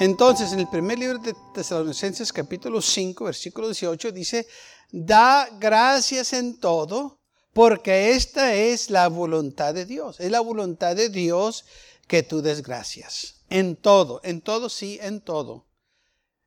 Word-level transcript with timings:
Entonces, 0.00 0.52
en 0.52 0.60
el 0.60 0.68
primer 0.68 0.96
libro 0.96 1.18
de 1.18 1.34
Tesalonicenses, 1.52 2.32
capítulo 2.32 2.80
5, 2.80 3.24
versículo 3.24 3.66
18, 3.66 4.12
dice, 4.12 4.46
da 4.92 5.48
gracias 5.58 6.32
en 6.32 6.60
todo, 6.60 7.18
porque 7.52 8.12
esta 8.12 8.54
es 8.54 8.90
la 8.90 9.08
voluntad 9.08 9.74
de 9.74 9.86
Dios. 9.86 10.20
Es 10.20 10.30
la 10.30 10.38
voluntad 10.38 10.94
de 10.94 11.08
Dios 11.08 11.64
que 12.06 12.22
tú 12.22 12.42
des 12.42 12.62
gracias. 12.62 13.42
En 13.50 13.74
todo, 13.74 14.20
en 14.22 14.40
todo, 14.40 14.68
sí, 14.68 15.00
en 15.02 15.20
todo. 15.20 15.66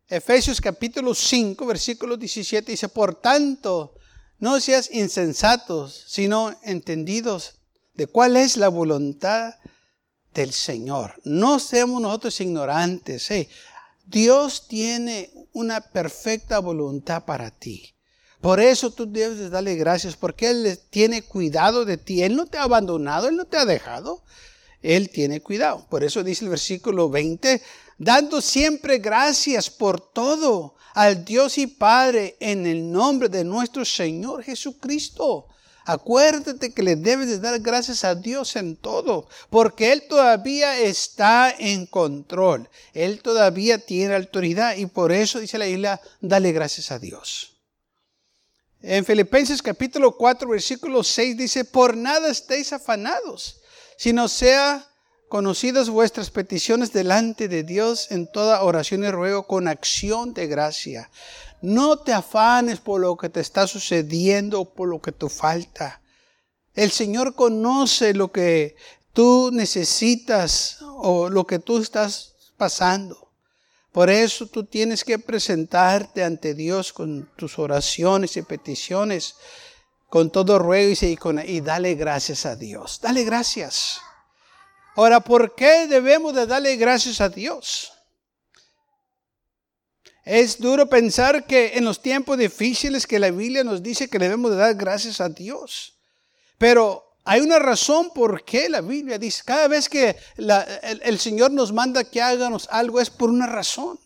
Efesios 0.08 0.62
capítulo 0.62 1.14
5, 1.14 1.66
versículo 1.66 2.16
17 2.16 2.72
dice, 2.72 2.88
por 2.88 3.16
tanto, 3.16 3.96
no 4.40 4.62
seas 4.62 4.90
insensatos, 4.92 6.06
sino 6.08 6.56
entendidos 6.64 7.56
de 7.96 8.08
cuál 8.08 8.38
es 8.38 8.56
la 8.56 8.70
voluntad 8.70 9.56
del 10.34 10.54
Señor. 10.54 11.14
No 11.24 11.60
seamos 11.60 12.02
nosotros 12.02 12.40
ignorantes. 12.42 13.30
¿eh? 13.32 13.50
Dios 14.06 14.68
tiene 14.68 15.32
una 15.54 15.82
perfecta 15.82 16.60
voluntad 16.60 17.26
para 17.26 17.52
ti. 17.52 17.94
Por 18.42 18.60
eso 18.60 18.92
tú 18.92 19.12
debes 19.12 19.52
darle 19.52 19.76
gracias, 19.76 20.16
porque 20.16 20.50
Él 20.50 20.80
tiene 20.90 21.22
cuidado 21.22 21.86
de 21.86 21.98
ti. 21.98 22.24
Él 22.24 22.36
no 22.36 22.48
te 22.48 22.58
ha 22.58 22.64
abandonado, 22.64 23.28
Él 23.28 23.36
no 23.36 23.46
te 23.46 23.58
ha 23.58 23.66
dejado. 23.66 24.24
Él 24.82 25.10
tiene 25.10 25.42
cuidado. 25.42 25.86
Por 25.90 26.04
eso 26.04 26.24
dice 26.24 26.46
el 26.46 26.50
versículo 26.50 27.10
20, 27.10 27.62
dando 28.00 28.42
siempre 28.42 28.98
gracias 28.98 29.70
por 29.70 30.02
todo 30.02 30.76
al 30.94 31.24
Dios 31.24 31.58
y 31.60 31.68
Padre 31.68 32.36
en 32.40 32.66
el 32.66 32.92
nombre 32.92 33.30
de 33.30 33.44
nuestro 33.44 33.86
Señor 33.86 34.44
Jesucristo. 34.44 35.48
Acuérdate 35.86 36.74
que 36.74 36.84
le 36.84 36.96
debes 36.96 37.28
de 37.28 37.40
dar 37.40 37.60
gracias 37.60 38.04
a 38.04 38.14
Dios 38.14 38.56
en 38.56 38.76
todo, 38.76 39.28
porque 39.50 39.92
Él 39.92 40.04
todavía 40.08 40.78
está 40.80 41.54
en 41.58 41.86
control. 41.88 42.70
Él 42.94 43.22
todavía 43.22 43.80
tiene 43.80 44.16
autoridad 44.16 44.76
y 44.76 44.86
por 44.86 45.12
eso 45.12 45.40
dice 45.40 45.58
la 45.58 45.68
isla, 45.68 46.00
dale 46.20 46.52
gracias 46.52 46.92
a 46.92 47.00
Dios. 47.00 47.52
En 48.84 49.06
Filipenses 49.06 49.62
capítulo 49.62 50.18
4, 50.18 50.50
versículo 50.50 51.04
6 51.04 51.38
dice, 51.38 51.66
por 51.66 51.96
nada 51.96 52.30
estéis 52.30 52.74
afanados, 52.74 53.62
sino 53.96 54.28
sea 54.28 54.88
conocidas 55.30 55.90
vuestras 55.90 56.30
peticiones 56.30 56.92
delante 56.92 57.48
de 57.48 57.64
Dios 57.64 58.12
en 58.12 58.30
toda 58.30 58.64
oración 58.64 59.04
y 59.04 59.12
ruego 59.12 59.48
con 59.48 59.68
acción 59.68 60.34
de 60.34 60.48
gracia. 60.48 61.10
No 61.62 61.98
te 61.98 62.14
afanes 62.14 62.80
por 62.80 63.02
lo 63.02 63.16
que 63.16 63.30
te 63.30 63.40
está 63.40 63.68
sucediendo 63.68 64.62
o 64.62 64.74
por 64.74 64.90
lo 64.90 65.00
que 65.00 65.12
te 65.12 65.30
falta. 65.30 66.02
El 66.74 66.92
Señor 66.92 67.36
conoce 67.36 68.14
lo 68.14 68.32
que 68.32 68.76
tú 69.14 69.50
necesitas 69.52 70.78
o 70.82 71.30
lo 71.30 71.46
que 71.46 71.60
tú 71.60 71.78
estás 71.78 72.36
pasando. 72.58 73.30
Por 73.92 74.10
eso 74.10 74.48
tú 74.48 74.64
tienes 74.64 75.04
que 75.04 75.20
presentarte 75.20 76.24
ante 76.24 76.54
Dios 76.54 76.94
con 76.94 77.30
tus 77.36 77.60
oraciones 77.60 78.38
y 78.38 78.42
peticiones, 78.42 79.36
con 80.08 80.32
todo 80.32 80.58
ruego 80.60 80.94
y, 81.02 81.18
con, 81.18 81.40
y 81.46 81.60
dale 81.62 81.96
gracias 81.96 82.46
a 82.46 82.56
Dios. 82.56 83.00
Dale 83.02 83.24
gracias. 83.26 84.00
Ahora, 84.96 85.20
¿por 85.20 85.56
qué 85.56 85.88
debemos 85.88 86.34
de 86.34 86.48
darle 86.48 86.76
gracias 86.78 87.22
a 87.22 87.30
Dios? 87.30 87.92
Es 90.24 90.60
duro 90.60 90.88
pensar 90.88 91.46
que 91.48 91.78
en 91.78 91.86
los 91.86 92.02
tiempos 92.02 92.38
difíciles 92.38 93.08
que 93.08 93.20
la 93.20 93.32
Biblia 93.32 93.64
nos 93.64 93.82
dice 93.82 94.08
que 94.08 94.20
debemos 94.20 94.52
de 94.52 94.58
dar 94.58 94.76
gracias 94.76 95.20
a 95.20 95.30
Dios. 95.30 95.98
Pero 96.58 97.04
hay 97.24 97.42
una 97.42 97.60
razón 97.60 98.12
por 98.14 98.44
qué 98.44 98.70
la 98.70 98.82
Biblia 98.82 99.18
dice, 99.18 99.42
cada 99.46 99.68
vez 99.68 99.90
que 99.90 100.16
el, 100.38 101.20
Señor 101.20 101.52
nos 101.52 101.72
manda 101.72 102.04
que 102.04 102.22
hagamos 102.22 102.68
algo 102.72 103.00
es 103.00 103.10
por 103.10 103.30
una 103.30 103.48
razón. 103.48 104.00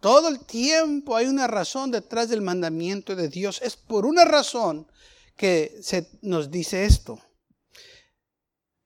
Todo 0.00 0.28
el 0.28 0.40
tiempo 0.40 1.14
hay 1.14 1.26
una 1.26 1.46
razón 1.46 1.92
detrás 1.92 2.28
del 2.28 2.42
mandamiento 2.42 3.14
de 3.14 3.28
Dios. 3.28 3.60
Es 3.62 3.76
por 3.76 4.04
una 4.04 4.24
razón 4.24 4.88
que 5.36 5.78
se 5.80 6.08
nos 6.22 6.50
dice 6.50 6.84
esto. 6.84 7.20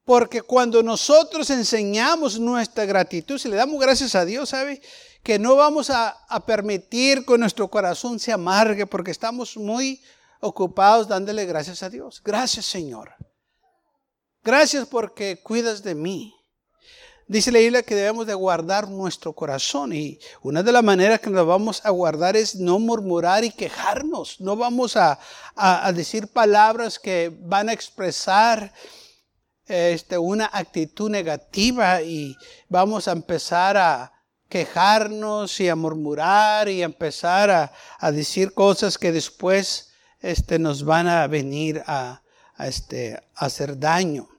Porque 0.03 0.41
cuando 0.41 0.83
nosotros 0.83 1.49
enseñamos 1.49 2.39
nuestra 2.39 2.85
gratitud, 2.85 3.37
si 3.37 3.49
le 3.49 3.57
damos 3.57 3.81
gracias 3.81 4.15
a 4.15 4.25
Dios, 4.25 4.49
¿sabe? 4.49 4.79
Que 5.23 5.39
no 5.39 5.55
vamos 5.55 5.89
a, 5.89 6.09
a 6.09 6.45
permitir 6.45 7.25
que 7.25 7.37
nuestro 7.37 7.67
corazón 7.67 8.19
se 8.19 8.31
amargue 8.31 8.85
porque 8.85 9.11
estamos 9.11 9.57
muy 9.57 10.01
ocupados 10.39 11.07
dándole 11.07 11.45
gracias 11.45 11.83
a 11.83 11.89
Dios. 11.89 12.21
Gracias 12.23 12.65
Señor. 12.65 13.13
Gracias 14.43 14.87
porque 14.87 15.41
cuidas 15.43 15.83
de 15.83 15.95
mí. 15.95 16.33
Dice 17.29 17.51
la 17.51 17.59
Biblia 17.59 17.83
que 17.83 17.93
debemos 17.93 18.25
de 18.25 18.33
guardar 18.33 18.89
nuestro 18.89 19.33
corazón 19.33 19.91
y 19.91 20.17
una 20.41 20.63
de 20.63 20.71
las 20.71 20.81
maneras 20.81 21.19
que 21.19 21.29
nos 21.29 21.45
vamos 21.45 21.81
a 21.83 21.89
guardar 21.89 22.37
es 22.37 22.55
no 22.55 22.79
murmurar 22.79 23.43
y 23.43 23.51
quejarnos. 23.51 24.39
No 24.39 24.55
vamos 24.55 24.95
a, 24.95 25.19
decir 25.93 26.29
palabras 26.29 26.97
que 26.97 27.29
van 27.41 27.67
a 27.67 27.73
expresar 27.73 28.71
este, 29.65 30.17
una 30.17 30.49
actitud 30.53 31.09
negativa 31.09 32.01
y 32.01 32.33
vamos 32.69 33.09
a 33.09 33.11
empezar 33.11 33.75
a 33.75 34.13
quejarnos 34.49 35.59
y 35.59 35.69
a 35.69 35.75
murmurar 35.75 36.69
y 36.69 36.81
a 36.81 36.85
empezar 36.85 37.49
a, 37.99 38.11
decir 38.11 38.53
cosas 38.53 38.97
que 38.97 39.11
después 39.11 39.91
este, 40.19 40.59
nos 40.59 40.83
van 40.83 41.07
a 41.07 41.27
venir 41.27 41.83
a, 41.85 42.21
este, 42.59 43.15
a 43.35 43.45
hacer 43.45 43.77
daño. 43.77 44.29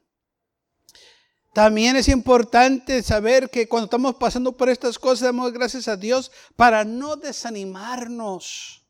También 1.53 1.97
es 1.97 2.09
importante 2.09 3.03
saber 3.03 3.51
que 3.51 3.69
cuando 3.69 3.87
estamos 3.87 4.15
pasando 4.15 4.57
por 4.57 4.69
estas 4.69 4.99
cosas, 4.99 5.23
damos 5.23 5.53
gracias 5.53 5.89
a 5.89 5.97
Dios 5.97 6.31
para 6.57 6.85
no 6.85 7.17
desanimarnos. 7.17 8.85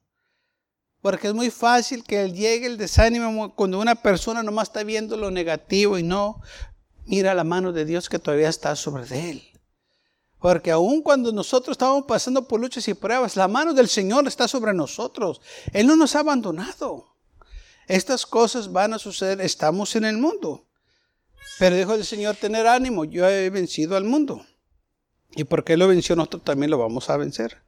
Porque 1.00 1.28
es 1.28 1.34
muy 1.34 1.50
fácil 1.50 2.04
que 2.04 2.30
llegue 2.30 2.66
el 2.66 2.76
desánimo 2.76 3.54
cuando 3.54 3.80
una 3.80 3.94
persona 3.94 4.42
nomás 4.42 4.68
está 4.68 4.82
viendo 4.82 5.16
lo 5.16 5.30
negativo 5.30 5.96
y 5.96 6.02
no 6.02 6.42
mira 7.06 7.34
la 7.34 7.44
mano 7.44 7.72
de 7.72 7.84
Dios 7.84 8.08
que 8.08 8.18
todavía 8.18 8.48
está 8.48 8.76
sobre 8.76 9.30
él. 9.30 9.57
Porque 10.40 10.70
aun 10.70 11.02
cuando 11.02 11.32
nosotros 11.32 11.74
estamos 11.74 12.04
pasando 12.06 12.46
por 12.46 12.60
luchas 12.60 12.86
y 12.86 12.94
pruebas, 12.94 13.36
la 13.36 13.48
mano 13.48 13.74
del 13.74 13.88
Señor 13.88 14.26
está 14.28 14.46
sobre 14.46 14.72
nosotros. 14.72 15.40
Él 15.72 15.86
no 15.86 15.96
nos 15.96 16.14
ha 16.14 16.20
abandonado. 16.20 17.16
Estas 17.88 18.24
cosas 18.26 18.70
van 18.70 18.94
a 18.94 18.98
suceder, 18.98 19.40
estamos 19.40 19.96
en 19.96 20.04
el 20.04 20.18
mundo. 20.18 20.66
Pero 21.58 21.74
dijo 21.74 21.94
el 21.94 22.04
Señor, 22.04 22.36
tener 22.36 22.66
ánimo, 22.66 23.04
yo 23.04 23.28
he 23.28 23.50
vencido 23.50 23.96
al 23.96 24.04
mundo. 24.04 24.46
Y 25.30 25.44
porque 25.44 25.72
Él 25.72 25.80
lo 25.80 25.88
venció, 25.88 26.14
nosotros 26.14 26.44
también 26.44 26.70
lo 26.70 26.78
vamos 26.78 27.10
a 27.10 27.16
vencer. 27.16 27.58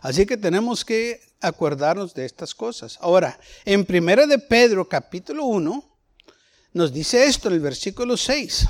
Así 0.00 0.24
que 0.24 0.36
tenemos 0.36 0.84
que 0.84 1.20
acordarnos 1.40 2.14
de 2.14 2.24
estas 2.24 2.54
cosas. 2.54 2.98
Ahora, 3.00 3.38
en 3.64 3.84
Primera 3.84 4.26
de 4.26 4.38
Pedro, 4.38 4.88
capítulo 4.88 5.44
1, 5.46 5.98
nos 6.72 6.92
dice 6.92 7.24
esto 7.24 7.48
en 7.48 7.54
el 7.54 7.60
versículo 7.60 8.16
6. 8.16 8.66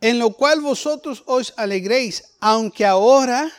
En 0.00 0.18
lo 0.18 0.30
cual 0.30 0.60
vosotros 0.60 1.22
os 1.26 1.54
alegréis, 1.56 2.22
aunque 2.40 2.86
ahora, 2.86 3.52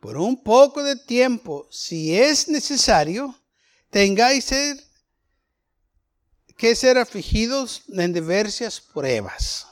por 0.00 0.16
un 0.16 0.42
poco 0.42 0.82
de 0.82 0.96
tiempo, 0.96 1.66
si 1.70 2.16
es 2.16 2.48
necesario, 2.48 3.34
tengáis 3.90 4.50
que 6.56 6.76
ser 6.76 6.98
afligidos 6.98 7.82
en 7.88 8.12
diversas 8.12 8.80
pruebas. 8.80 9.66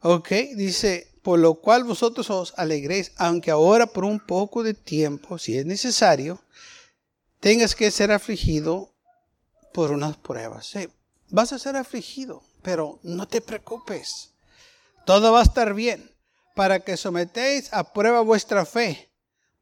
Ok, 0.00 0.28
dice, 0.54 1.12
por 1.22 1.40
lo 1.40 1.54
cual 1.54 1.82
vosotros 1.84 2.30
os 2.30 2.54
alegréis, 2.56 3.12
aunque 3.16 3.50
ahora 3.50 3.86
por 3.86 4.04
un 4.04 4.20
poco 4.20 4.62
de 4.62 4.74
tiempo, 4.74 5.38
si 5.38 5.58
es 5.58 5.66
necesario, 5.66 6.40
tengas 7.40 7.74
que 7.74 7.90
ser 7.90 8.12
afligido 8.12 8.94
por 9.74 9.90
unas 9.90 10.16
pruebas. 10.16 10.72
vas 11.30 11.52
a 11.52 11.58
ser 11.58 11.76
afligido, 11.76 12.42
pero 12.62 12.98
no 13.02 13.26
te 13.28 13.40
preocupes. 13.40 14.30
Todo 15.04 15.32
va 15.32 15.40
a 15.40 15.44
estar 15.44 15.74
bien 15.74 16.10
para 16.54 16.80
que 16.80 16.96
sometéis 16.96 17.72
a 17.72 17.92
prueba 17.92 18.20
vuestra 18.20 18.66
fe, 18.66 19.10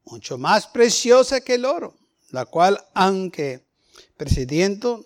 mucho 0.03 0.37
más 0.37 0.67
preciosa 0.67 1.41
que 1.41 1.55
el 1.55 1.65
oro, 1.65 1.95
la 2.31 2.45
cual, 2.45 2.83
aunque 2.93 3.65
presidiendo 4.17 5.05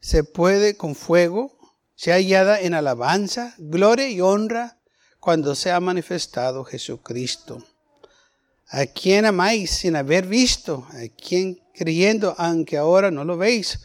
se 0.00 0.24
puede 0.24 0.76
con 0.76 0.94
fuego, 0.94 1.56
sea 1.96 2.14
hallada 2.16 2.60
en 2.60 2.74
alabanza, 2.74 3.54
gloria 3.58 4.08
y 4.08 4.20
honra 4.20 4.78
cuando 5.20 5.54
sea 5.54 5.80
manifestado 5.80 6.64
Jesucristo. 6.64 7.64
a 8.68 8.86
quien 8.86 9.24
amáis 9.24 9.70
sin 9.70 9.94
haber 9.94 10.26
visto, 10.26 10.86
a 10.90 11.08
quien 11.14 11.60
creyendo, 11.74 12.34
aunque 12.38 12.76
ahora 12.76 13.10
no 13.10 13.24
lo 13.24 13.36
veis, 13.36 13.80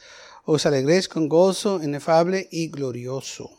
os 0.51 0.65
alegréis 0.65 1.07
con 1.07 1.29
gozo 1.29 1.79
inefable 1.83 2.47
y 2.51 2.69
glorioso. 2.69 3.51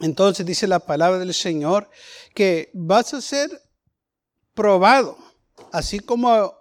Entonces 0.00 0.44
dice 0.44 0.66
la 0.66 0.80
palabra 0.80 1.18
del 1.18 1.32
Señor 1.32 1.88
que 2.34 2.70
vas 2.74 3.14
a 3.14 3.22
ser 3.22 3.48
probado, 4.52 5.16
así 5.72 6.00
como 6.00 6.54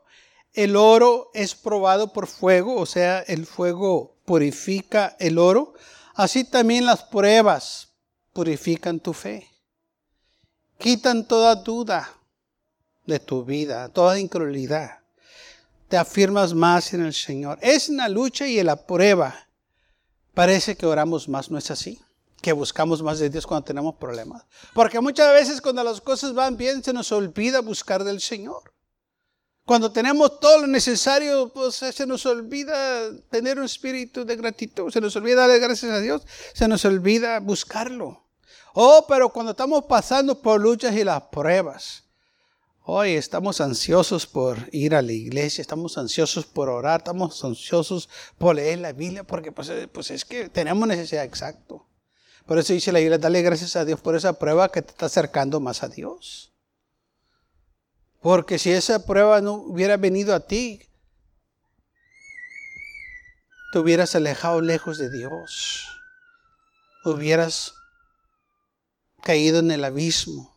el 0.54 0.78
oro 0.78 1.32
es 1.34 1.54
probado 1.54 2.14
por 2.14 2.28
fuego, 2.28 2.78
o 2.80 2.86
sea, 2.86 3.20
el 3.28 3.46
fuego 3.46 4.16
purifica 4.24 5.18
el 5.20 5.38
oro, 5.38 5.74
así 6.14 6.46
también 6.46 6.86
las 6.86 7.04
pruebas 7.04 7.90
purifican 8.32 9.02
tu 9.02 9.12
fe. 9.12 9.50
Quitan 10.78 11.28
toda 11.28 11.56
duda 11.56 12.10
de 13.06 13.20
tu 13.20 13.44
vida, 13.44 13.90
toda 13.90 14.18
incredulidad. 14.18 15.05
Te 15.88 15.98
afirmas 15.98 16.54
más 16.54 16.94
en 16.94 17.06
el 17.06 17.14
Señor. 17.14 17.60
Es 17.62 17.90
una 17.90 18.10
lucha 18.10 18.48
y 18.48 18.60
en 18.60 18.68
la 18.68 18.86
prueba. 18.86 19.48
Parece 20.34 20.76
que 20.76 20.86
oramos 20.86 21.30
más, 21.30 21.50
¿no 21.50 21.58
es 21.58 21.72
así? 21.72 22.02
Que 22.42 22.54
buscamos 22.54 23.02
más 23.02 23.20
de 23.20 23.30
Dios 23.30 23.48
cuando 23.48 23.66
tenemos 23.66 23.96
problemas. 23.96 24.44
Porque 24.74 25.00
muchas 25.00 25.32
veces 25.34 25.62
cuando 25.62 25.84
las 25.84 26.02
cosas 26.02 26.34
van 26.34 26.58
bien 26.58 26.84
se 26.84 26.94
nos 26.94 27.12
olvida 27.12 27.62
buscar 27.62 28.04
del 28.04 28.20
Señor. 28.20 28.74
Cuando 29.66 29.92
tenemos 29.92 30.40
todo 30.40 30.62
lo 30.62 30.68
necesario, 30.68 31.52
pues 31.52 31.76
se 31.76 32.06
nos 32.06 32.24
olvida 32.28 33.12
tener 33.32 33.58
un 33.58 33.66
espíritu 33.66 34.24
de 34.24 34.36
gratitud, 34.36 34.92
se 34.92 35.02
nos 35.02 35.16
olvida 35.16 35.48
darle 35.48 35.58
gracias 35.58 35.92
a 35.92 36.00
Dios, 36.00 36.22
se 36.54 36.68
nos 36.68 36.86
olvida 36.86 37.40
buscarlo. 37.40 38.28
Oh, 38.76 39.06
pero 39.08 39.30
cuando 39.30 39.54
estamos 39.54 39.86
pasando 39.86 40.40
por 40.40 40.62
luchas 40.62 40.96
y 40.96 41.04
las 41.04 41.24
pruebas, 41.24 42.05
hoy 42.88 43.16
estamos 43.16 43.62
ansiosos 43.62 44.28
por 44.28 44.70
ir 44.72 44.94
a 44.96 45.02
la 45.02 45.12
iglesia, 45.12 45.62
estamos 45.62 45.98
ansiosos 45.98 46.46
por 46.46 46.70
orar, 46.70 47.00
estamos 47.00 47.44
ansiosos 47.44 48.10
por 48.38 48.56
leer 48.56 48.80
la 48.80 48.94
Biblia, 48.94 49.24
porque 49.24 49.52
pues, 49.52 49.72
pues 49.92 50.12
es 50.12 50.24
que 50.24 50.50
tenemos 50.50 50.88
necesidad 50.88 51.24
exacto. 51.24 51.88
Por 52.46 52.60
eso 52.60 52.74
dice 52.74 52.92
la 52.92 53.00
Biblia, 53.00 53.18
dale 53.18 53.42
gracias 53.42 53.76
a 53.76 53.86
Dios 53.86 54.00
por 54.00 54.16
esa 54.16 54.38
prueba 54.38 54.72
que 54.72 54.84
te 54.84 54.92
está 54.92 55.08
acercando 55.08 55.60
más 55.60 55.82
a 55.82 55.88
Dios. 55.88 56.54
Porque 58.22 58.60
si 58.60 58.72
esa 58.72 59.06
prueba 59.06 59.42
no 59.42 59.54
hubiera 59.54 59.98
venido 59.98 60.36
a 60.36 60.42
ti, 60.42 60.82
te 63.72 63.80
hubieras 63.80 64.16
alejado 64.16 64.62
lejos 64.62 65.00
de 65.00 65.10
Dios. 65.10 65.88
Hubieras 67.04 67.74
caído 69.22 69.60
en 69.60 69.72
el 69.72 69.84
abismo. 69.84 70.55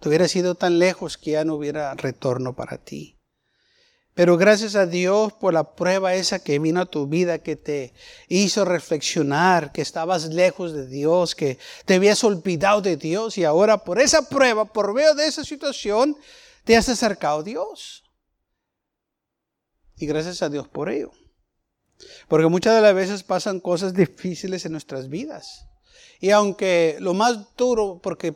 Te 0.00 0.08
hubieras 0.08 0.34
ido 0.36 0.54
tan 0.54 0.78
lejos 0.78 1.16
que 1.16 1.32
ya 1.32 1.44
no 1.44 1.54
hubiera 1.54 1.94
retorno 1.94 2.54
para 2.54 2.78
ti. 2.78 3.16
Pero 4.16 4.38
gracias 4.38 4.76
a 4.76 4.86
Dios 4.86 5.34
por 5.34 5.52
la 5.52 5.74
prueba 5.74 6.14
esa 6.14 6.38
que 6.38 6.58
vino 6.58 6.80
a 6.80 6.86
tu 6.86 7.06
vida, 7.06 7.38
que 7.40 7.54
te 7.54 7.92
hizo 8.28 8.64
reflexionar, 8.64 9.72
que 9.72 9.82
estabas 9.82 10.26
lejos 10.28 10.72
de 10.72 10.86
Dios, 10.86 11.34
que 11.34 11.58
te 11.84 11.96
habías 11.96 12.24
olvidado 12.24 12.80
de 12.80 12.96
Dios 12.96 13.36
y 13.36 13.44
ahora 13.44 13.84
por 13.84 14.00
esa 14.00 14.26
prueba, 14.26 14.64
por 14.64 14.94
medio 14.94 15.14
de 15.14 15.26
esa 15.26 15.44
situación, 15.44 16.16
te 16.64 16.78
has 16.78 16.88
acercado 16.88 17.40
a 17.40 17.42
Dios. 17.42 18.04
Y 19.96 20.06
gracias 20.06 20.40
a 20.40 20.48
Dios 20.48 20.66
por 20.66 20.88
ello. 20.88 21.10
Porque 22.26 22.46
muchas 22.46 22.74
de 22.74 22.80
las 22.80 22.94
veces 22.94 23.22
pasan 23.22 23.60
cosas 23.60 23.92
difíciles 23.92 24.64
en 24.64 24.72
nuestras 24.72 25.10
vidas. 25.10 25.66
Y 26.20 26.30
aunque 26.30 26.96
lo 27.00 27.12
más 27.12 27.54
duro, 27.54 28.00
porque 28.02 28.32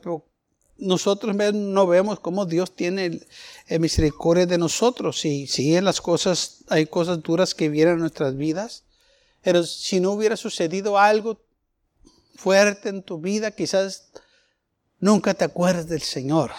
nosotros 0.80 1.36
no 1.36 1.86
vemos 1.86 2.20
cómo 2.20 2.46
Dios 2.46 2.74
tiene 2.74 3.20
misericordia 3.78 4.46
de 4.46 4.58
nosotros. 4.58 5.20
Si 5.20 5.76
en 5.76 5.84
las 5.84 6.00
cosas, 6.00 6.64
hay 6.68 6.86
cosas 6.86 7.22
duras 7.22 7.54
que 7.54 7.68
vienen 7.68 7.94
en 7.94 8.00
nuestras 8.00 8.36
vidas. 8.36 8.84
Pero 9.42 9.62
si 9.64 10.00
no 10.00 10.12
hubiera 10.12 10.36
sucedido 10.36 10.98
algo 10.98 11.40
fuerte 12.36 12.88
en 12.88 13.02
tu 13.02 13.18
vida, 13.18 13.50
quizás 13.50 14.10
nunca 14.98 15.34
te 15.34 15.44
acuerdas 15.44 15.88
del 15.88 16.02
Señor. 16.02 16.52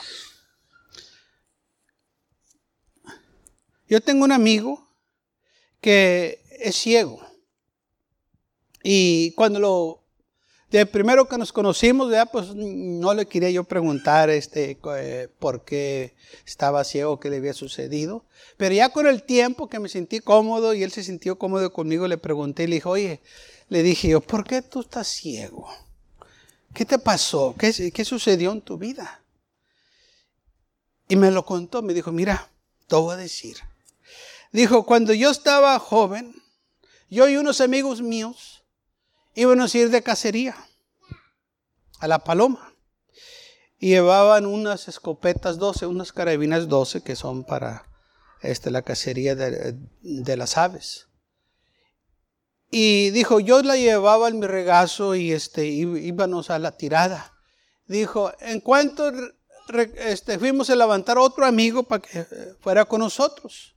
Yo 3.88 4.02
tengo 4.02 4.24
un 4.24 4.32
amigo 4.32 4.88
que 5.82 6.44
es 6.60 6.76
ciego. 6.76 7.20
Y 8.84 9.32
cuando 9.34 9.60
lo, 9.60 10.01
de 10.72 10.86
primero 10.86 11.28
que 11.28 11.38
nos 11.38 11.52
conocimos, 11.52 12.10
ya 12.12 12.26
pues 12.26 12.56
no 12.56 13.14
le 13.14 13.26
quería 13.26 13.50
yo 13.50 13.66
preguntar 13.66 14.30
este, 14.30 14.80
eh, 14.98 15.28
por 15.38 15.66
qué 15.66 16.16
estaba 16.46 16.86
ciego, 16.86 17.20
qué 17.20 17.30
le 17.30 17.38
había 17.38 17.54
sucedido. 17.54 18.24
Pero 18.56 18.74
ya 18.74 18.90
con 18.90 19.06
el 19.06 19.24
tiempo 19.24 19.68
que 19.68 19.80
me 19.80 19.90
sentí 19.90 20.22
cómodo 20.22 20.74
y 20.74 20.84
él 20.84 20.92
se 20.92 21.04
sintió 21.04 21.38
cómodo 21.38 21.74
conmigo, 21.74 22.08
le 22.08 22.18
pregunté, 22.18 22.70
le 22.70 22.76
dije, 22.76 22.88
oye, 22.88 23.22
le 23.68 23.84
dije 23.84 24.08
yo, 24.10 24.22
¿por 24.22 24.46
qué 24.46 24.62
tú 24.62 24.80
estás 24.80 25.08
ciego? 25.08 25.68
¿Qué 26.74 26.86
te 26.86 26.98
pasó? 26.98 27.54
¿Qué, 27.60 27.92
qué 27.92 28.06
sucedió 28.06 28.54
en 28.54 28.62
tu 28.62 28.78
vida? 28.78 29.22
Y 31.10 31.18
me 31.18 31.32
lo 31.32 31.46
contó, 31.46 31.82
me 31.82 31.94
dijo, 31.94 32.14
mira, 32.14 32.50
te 32.88 32.96
voy 32.96 33.14
a 33.14 33.18
decir. 33.18 33.58
Dijo, 34.54 34.86
cuando 34.86 35.14
yo 35.14 35.32
estaba 35.32 35.78
joven, 35.80 36.34
yo 37.10 37.28
y 37.28 37.36
unos 37.36 37.60
amigos 37.60 38.02
míos 38.02 38.61
íbamos 39.36 39.74
a 39.74 39.78
ir 39.78 39.90
de 39.90 40.02
cacería 40.02 40.56
a 42.00 42.08
la 42.08 42.20
paloma. 42.20 42.74
Y 43.80 43.90
llevaban 43.90 44.46
unas 44.46 44.88
escopetas 44.88 45.58
12, 45.58 45.88
unas 45.88 46.12
carabinas 46.12 46.68
12 46.68 47.02
que 47.02 47.16
son 47.16 47.44
para 47.44 47.88
este, 48.42 48.70
la 48.70 48.84
cacería 48.84 49.36
de, 49.36 50.38
las 50.38 50.58
aves. 50.58 51.08
Y 52.70 53.10
dijo, 53.10 53.40
yo 53.40 53.62
la 53.64 53.76
llevaba 53.76 54.30
en 54.30 54.40
mi 54.40 54.48
regazo 54.48 55.16
y 55.16 55.32
este, 55.32 55.66
íbamos 55.66 56.50
a 56.50 56.60
la 56.60 56.78
tirada. 56.78 57.34
Dijo, 57.86 58.32
en 58.40 58.62
cuanto 58.62 59.12
este, 59.98 60.38
fuimos 60.38 60.70
a 60.70 60.76
levantar 60.76 61.18
otro 61.18 61.46
amigo 61.46 61.84
para 61.84 62.02
que 62.02 62.26
fuera 62.60 62.86
con 62.86 63.00
nosotros. 63.00 63.76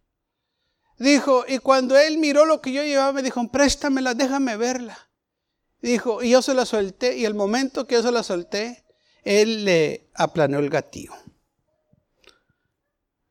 Dijo, 0.99 1.45
y 1.49 1.59
cuando 1.59 1.99
él 1.99 2.19
miró 2.19 2.45
lo 2.45 2.61
que 2.61 2.73
yo 2.73 2.85
llevaba, 2.85 3.13
me 3.13 3.23
dijo, 3.23 3.47
préstamela, 3.51 4.15
déjame 4.15 4.57
verla. 4.57 4.99
Dijo, 5.85 6.23
y 6.23 6.31
yo 6.31 6.41
se 6.41 6.55
la 6.55 6.65
solté, 6.65 7.15
y 7.15 7.27
el 7.27 7.35
momento 7.35 7.87
que 7.87 7.97
yo 7.97 8.03
se 8.03 8.11
la 8.11 8.23
solté, 8.23 8.87
él 9.23 9.67
le 9.67 10.09
aplanó 10.15 10.59
el 10.59 10.71
gatillo. 10.71 11.13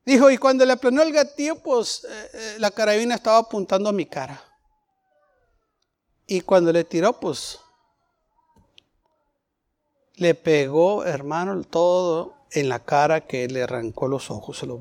Dijo, 0.06 0.30
y 0.30 0.38
cuando 0.38 0.64
le 0.64 0.74
aplanó 0.74 1.02
el 1.02 1.12
gatillo, 1.12 1.56
pues 1.64 2.06
eh, 2.08 2.30
eh, 2.34 2.56
la 2.60 2.70
carabina 2.70 3.16
estaba 3.16 3.40
apuntando 3.40 3.90
a 3.90 3.92
mi 3.92 4.06
cara. 4.06 4.40
Y 6.28 6.42
cuando 6.42 6.72
le 6.72 6.84
tiró, 6.84 7.20
pues 7.20 7.58
le 10.18 10.36
pegó, 10.36 11.06
hermano, 11.06 11.60
todo 11.64 12.36
en 12.52 12.70
la 12.70 12.86
cara 12.86 13.26
que 13.26 13.48
le 13.48 13.64
arrancó 13.64 14.08
los 14.08 14.30
ojos, 14.30 14.60
se 14.60 14.68
lo 14.68 14.80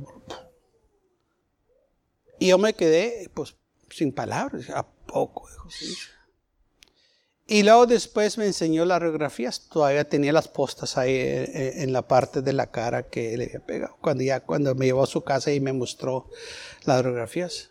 y 2.38 2.48
yo 2.48 2.58
me 2.58 2.74
quedé, 2.74 3.30
pues, 3.32 3.54
sin 3.88 4.12
palabras. 4.12 4.68
¿A 4.68 4.82
poco? 4.86 5.48
Y 7.46 7.64
luego 7.64 7.86
después 7.86 8.38
me 8.38 8.46
enseñó 8.46 8.84
las 8.84 9.00
radiografías. 9.00 9.68
Todavía 9.68 10.08
tenía 10.08 10.32
las 10.32 10.48
postas 10.48 10.96
ahí 10.96 11.12
eh, 11.12 11.42
eh, 11.42 11.72
en 11.82 11.92
la 11.92 12.06
parte 12.06 12.40
de 12.40 12.52
la 12.52 12.70
cara 12.70 13.08
que 13.08 13.36
le 13.36 13.44
había 13.44 13.66
pegado. 13.66 13.96
Cuando 14.00 14.22
ya 14.22 14.40
cuando 14.40 14.74
me 14.74 14.86
llevó 14.86 15.02
a 15.02 15.06
su 15.06 15.22
casa 15.22 15.52
y 15.52 15.60
me 15.60 15.72
mostró 15.72 16.30
las 16.84 17.02
radiografías. 17.02 17.70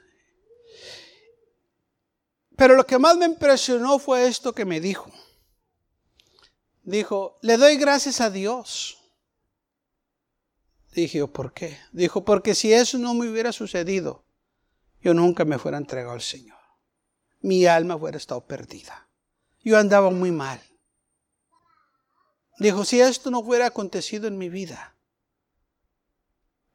Pero 2.58 2.76
lo 2.76 2.86
que 2.86 3.00
más 3.00 3.18
me 3.18 3.26
impresionó 3.26 3.98
fue 3.98 4.28
esto 4.28 4.54
que 4.54 4.66
me 4.66 4.80
dijo. 4.80 5.10
Dijo, 6.84 7.40
le 7.42 7.58
doy 7.58 7.78
gracias 7.78 8.22
a 8.22 8.30
Dios. 8.30 8.98
Dije, 10.94 11.26
¿por 11.28 11.54
qué? 11.54 11.78
Dijo, 11.92 12.26
porque 12.26 12.54
si 12.54 12.74
eso 12.74 12.98
no 12.98 13.14
me 13.14 13.30
hubiera 13.30 13.52
sucedido, 13.52 14.26
yo 15.02 15.14
nunca 15.14 15.46
me 15.46 15.58
fuera 15.58 15.78
entregado 15.78 16.14
al 16.14 16.22
Señor. 16.22 16.60
Mi 17.40 17.66
alma 17.66 17.96
hubiera 17.96 18.18
estado 18.18 18.46
perdida. 18.46 19.08
Yo 19.64 19.78
andaba 19.78 20.10
muy 20.10 20.32
mal. 20.32 20.62
Dijo, 22.60 22.86
si 22.86 23.02
esto 23.02 23.32
no 23.32 23.40
hubiera 23.40 23.68
acontecido 23.68 24.28
en 24.28 24.38
mi 24.38 24.50
vida, 24.50 24.96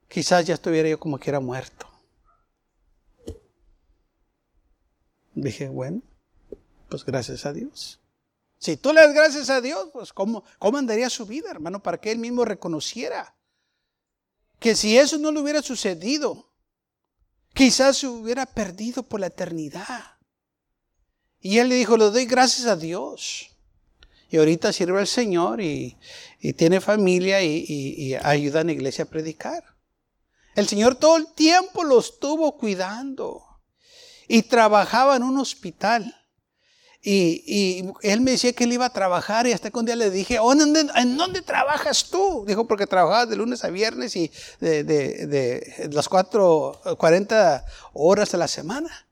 quizás 0.09 0.47
ya 0.47 0.55
estuviera 0.55 0.88
yo 0.88 0.99
como 0.99 1.19
que 1.19 1.31
era 1.31 1.40
muerto. 1.40 1.87
Dije, 5.35 5.69
bueno, 5.69 6.02
pues 6.88 7.05
gracias 7.05 7.47
a 7.47 7.52
Dios. 7.52 8.00
Si 8.59 8.76
tú 8.76 8.93
le 8.93 9.02
das 9.02 9.14
gracias 9.14 9.50
a 9.50 9.61
Dios, 9.61 9.90
pues 9.93 10.12
¿cómo, 10.12 10.45
¿cómo 10.59 10.78
andaría 10.78 11.11
su 11.11 11.26
vida, 11.26 11.50
hermano? 11.50 11.83
Para 11.83 11.99
que 11.99 12.11
él 12.11 12.19
mismo 12.19 12.45
reconociera 12.45 13.37
que 14.59 14.75
si 14.75 14.97
eso 14.97 15.19
no 15.19 15.31
le 15.31 15.40
hubiera 15.40 15.61
sucedido, 15.61 16.47
Quizás 17.57 17.97
se 17.97 18.07
hubiera 18.07 18.45
perdido 18.45 19.02
por 19.02 19.19
la 19.19 19.28
eternidad. 19.28 20.16
Y 21.40 21.59
él 21.59 21.69
le 21.69 21.76
dijo, 21.76 21.97
le 21.97 22.11
doy 22.11 22.26
gracias 22.26 22.66
a 22.66 22.76
Dios. 22.76 23.50
Y 24.28 24.38
ahorita 24.38 24.73
sirve 24.73 24.99
al 24.99 25.07
Señor 25.07 25.61
y, 25.61 25.97
tiene 26.57 26.81
familia 26.81 27.43
y, 27.43 28.14
ayuda 28.23 28.61
en 28.61 28.69
la 28.69 28.73
iglesia 28.73 29.05
a 29.05 29.09
predicar. 29.09 29.64
El 30.55 30.66
Señor 30.66 30.95
todo 30.97 31.16
el 31.16 31.33
tiempo 31.35 31.85
lo 31.85 31.99
estuvo 31.99 32.57
cuidando 32.57 33.45
y 34.26 34.43
trabajaba 34.43 35.16
en 35.16 35.23
un 35.23 35.38
hospital. 35.38 36.14
Y, 37.02 37.85
él 38.02 38.21
me 38.21 38.33
decía 38.33 38.52
que 38.52 38.64
él 38.64 38.73
iba 38.73 38.87
a 38.87 38.93
trabajar 38.93 39.47
y 39.47 39.52
hasta 39.52 39.71
que 39.71 39.78
un 39.78 39.87
día 39.87 39.95
le 39.95 40.11
dije, 40.11 40.38
¿en 40.43 41.16
dónde, 41.16 41.43
trabajas 41.43 42.11
tú? 42.11 42.45
Dijo, 42.49 42.66
porque 42.66 42.87
trabajaba 42.87 43.26
de 43.26 43.37
lunes 43.37 43.62
a 43.62 43.71
viernes 43.71 44.16
y 44.16 44.33
de, 44.59 44.83
de, 44.83 45.88
las 45.93 46.09
4, 46.09 46.81
40 46.99 47.64
horas 47.93 48.35
a 48.35 48.38
la 48.38 48.49
semana. 48.49 49.06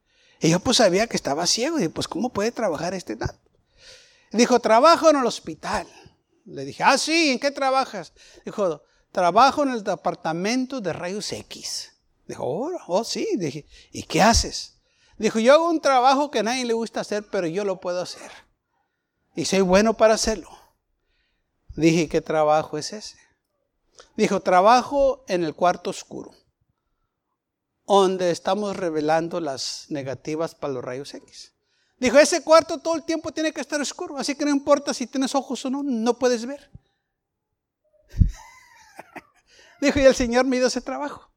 Y 0.45 0.51
yo 0.51 0.61
pues 0.61 0.77
sabía 0.77 1.07
que 1.07 1.17
estaba 1.17 1.47
ciego 1.47 1.81
y 1.81 1.89
pues 1.89 2.07
¿cómo 2.07 2.29
puede 2.29 2.53
trabajar 2.53 2.93
este 2.93 3.17
tanto? 3.17 3.51
Dijo, 4.31 4.61
trabajo 4.61 5.09
en 5.09 5.17
el 5.17 5.25
hospital. 5.25 5.87
Le 6.45 6.67
dije, 6.67 6.83
ah, 6.83 6.99
sí, 6.99 7.31
¿en 7.31 7.39
qué 7.39 7.51
trabajas? 7.51 8.13
Dijo, 8.45 8.83
trabajo 9.11 9.63
en 9.63 9.71
el 9.71 9.83
departamento 9.83 10.83
de 10.83 10.93
rayos 10.93 11.33
X. 11.33 11.93
Dijo, 12.27 12.45
oh, 12.45 12.71
oh 12.89 13.05
sí. 13.05 13.27
Dije, 13.39 13.65
¿y 13.91 14.03
qué 14.03 14.21
haces? 14.21 14.83
Dijo, 15.17 15.39
yo 15.39 15.55
hago 15.55 15.71
un 15.71 15.81
trabajo 15.81 16.31
que 16.31 16.41
a 16.41 16.43
nadie 16.43 16.67
le 16.67 16.75
gusta 16.75 17.01
hacer, 17.01 17.27
pero 17.31 17.47
yo 17.47 17.65
lo 17.65 17.81
puedo 17.81 18.03
hacer. 18.03 18.31
Y 19.35 19.47
soy 19.47 19.63
bueno 19.63 19.97
para 19.97 20.13
hacerlo. 20.13 20.51
Dije, 21.75 22.07
¿qué 22.07 22.21
trabajo 22.21 22.77
es 22.77 22.93
ese? 22.93 23.17
Dijo, 24.15 24.41
trabajo 24.41 25.25
en 25.27 25.43
el 25.43 25.55
cuarto 25.55 25.89
oscuro, 25.89 26.35
donde 27.87 28.31
estamos 28.31 28.77
revelando 28.77 29.41
las 29.41 29.87
negativas 29.89 30.55
para 30.55 30.73
los 30.73 30.85
rayos 30.85 31.15
X. 31.15 31.53
Dijo, 31.99 32.19
ese 32.19 32.43
cuarto 32.43 32.79
todo 32.79 32.97
el 32.97 33.05
tiempo 33.05 33.33
tiene 33.33 33.53
que 33.53 33.61
estar 33.61 33.81
oscuro, 33.81 34.19
así 34.19 34.35
que 34.35 34.45
no 34.45 34.51
importa 34.51 34.93
si 34.93 35.07
tienes 35.07 35.35
ojos 35.35 35.65
o 35.65 35.71
no, 35.71 35.83
no 35.83 36.19
puedes 36.19 36.45
ver. 36.45 36.71
Dijo, 39.81 39.99
y 40.01 40.03
el 40.03 40.15
Señor 40.15 40.45
me 40.45 40.57
dio 40.57 40.67
ese 40.67 40.81
trabajo. 40.81 41.31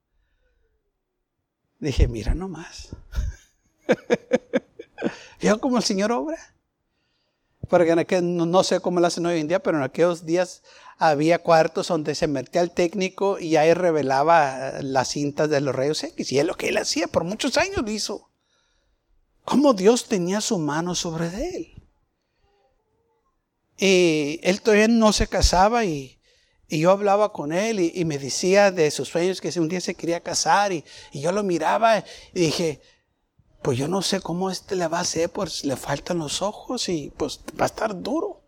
Dije, 1.79 2.07
mira 2.07 2.33
nomás. 2.33 2.89
¿Vio 5.39 5.59
cómo 5.59 5.77
el 5.77 5.83
Señor 5.83 6.11
obra? 6.11 6.37
Porque 7.69 7.91
aquel, 7.91 8.35
no, 8.35 8.63
sé 8.63 8.79
cómo 8.79 8.99
lo 8.99 9.07
hacen 9.07 9.25
hoy 9.25 9.39
en 9.39 9.47
día, 9.47 9.61
pero 9.61 9.77
en 9.77 9.83
aquellos 9.83 10.25
días 10.25 10.63
había 10.97 11.39
cuartos 11.39 11.87
donde 11.87 12.15
se 12.15 12.27
metía 12.27 12.61
el 12.61 12.71
técnico 12.71 13.39
y 13.39 13.55
ahí 13.55 13.73
revelaba 13.73 14.81
las 14.81 15.09
cintas 15.09 15.49
de 15.49 15.61
los 15.61 15.75
rayos 15.75 16.03
X. 16.03 16.31
Y 16.31 16.39
es 16.39 16.45
lo 16.45 16.55
que 16.55 16.69
él 16.69 16.77
hacía, 16.77 17.07
por 17.07 17.23
muchos 17.23 17.57
años 17.57 17.77
lo 17.83 17.91
hizo. 17.91 18.29
Cómo 19.45 19.73
Dios 19.73 20.07
tenía 20.07 20.41
su 20.41 20.57
mano 20.57 20.95
sobre 20.95 21.27
él. 21.55 21.73
Y 23.77 24.39
él 24.41 24.61
todavía 24.61 24.87
no 24.87 25.13
se 25.13 25.27
casaba 25.27 25.85
y, 25.85 26.15
yo 26.69 26.91
hablaba 26.91 27.31
con 27.31 27.53
él 27.53 27.79
y, 27.79 28.03
me 28.03 28.17
decía 28.17 28.71
de 28.71 28.91
sus 28.91 29.07
sueños 29.07 29.39
que 29.39 29.57
un 29.57 29.69
día 29.69 29.79
se 29.79 29.95
quería 29.95 30.21
casar 30.21 30.73
y, 30.73 30.83
y 31.13 31.21
yo 31.21 31.31
lo 31.31 31.43
miraba 31.43 32.03
y 32.33 32.39
dije, 32.41 32.81
pues 33.61 33.77
yo 33.77 33.87
no 33.87 34.01
sé 34.01 34.19
cómo 34.19 34.49
este 34.49 34.75
le 34.75 34.87
va 34.87 34.97
a 34.97 35.01
hacer, 35.01 35.29
pues 35.29 35.63
le 35.63 35.77
faltan 35.77 36.17
los 36.17 36.41
ojos 36.41 36.89
y 36.89 37.13
pues 37.15 37.39
va 37.59 37.65
a 37.65 37.67
estar 37.67 38.01
duro. 38.01 38.41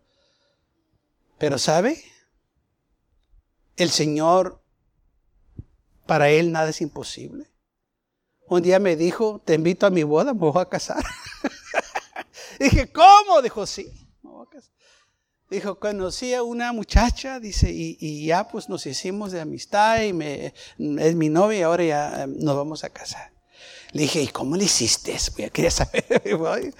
Pero 1.38 1.56
¿sabe? 1.56 2.02
El 3.80 3.88
Señor, 3.90 4.62
para 6.04 6.28
Él 6.28 6.52
nada 6.52 6.68
es 6.68 6.82
imposible. 6.82 7.50
Un 8.46 8.60
día 8.60 8.78
me 8.78 8.94
dijo, 8.94 9.40
te 9.42 9.54
invito 9.54 9.86
a 9.86 9.90
mi 9.90 10.02
boda, 10.02 10.34
me 10.34 10.40
voy 10.40 10.52
a 10.60 10.68
casar. 10.68 11.02
Dije, 12.60 12.92
¿cómo? 12.92 13.40
Dijo, 13.40 13.64
sí. 13.64 13.90
Dijo, 15.48 15.80
conocí 15.80 16.34
a 16.34 16.42
una 16.42 16.74
muchacha, 16.74 17.40
dice, 17.40 17.70
y, 17.72 18.26
ya 18.26 18.48
pues 18.48 18.68
nos 18.68 18.84
hicimos 18.84 19.32
de 19.32 19.40
amistad 19.40 20.02
y 20.02 20.10
es 21.00 21.14
mi 21.14 21.30
novia 21.30 21.60
y 21.60 21.62
ahora 21.62 21.84
ya 21.84 22.24
eh, 22.24 22.26
nos 22.28 22.54
vamos 22.54 22.84
a 22.84 22.90
casar. 22.90 23.32
Le 23.92 24.02
dije, 24.02 24.20
¿y 24.20 24.28
cómo 24.28 24.56
le 24.56 24.64
hiciste? 24.64 25.16
Voy 25.38 25.48
quería 25.48 25.70
saber. 25.70 26.04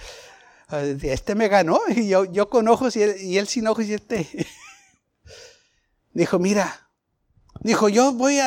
Este 1.01 1.33
me 1.33 1.47
ganó, 1.47 1.79
y 1.89 2.07
yo, 2.07 2.25
yo 2.25 2.47
con 2.47 2.67
ojos 2.67 2.95
y 2.95 3.37
él, 3.37 3.47
sin 3.47 3.65
ojos 3.65 3.85
y 3.85 3.95
este. 3.95 4.27
Dijo, 6.13 6.37
mira, 6.37 6.80
dijo, 7.61 7.89
yo 7.89 8.13
voy 8.13 8.37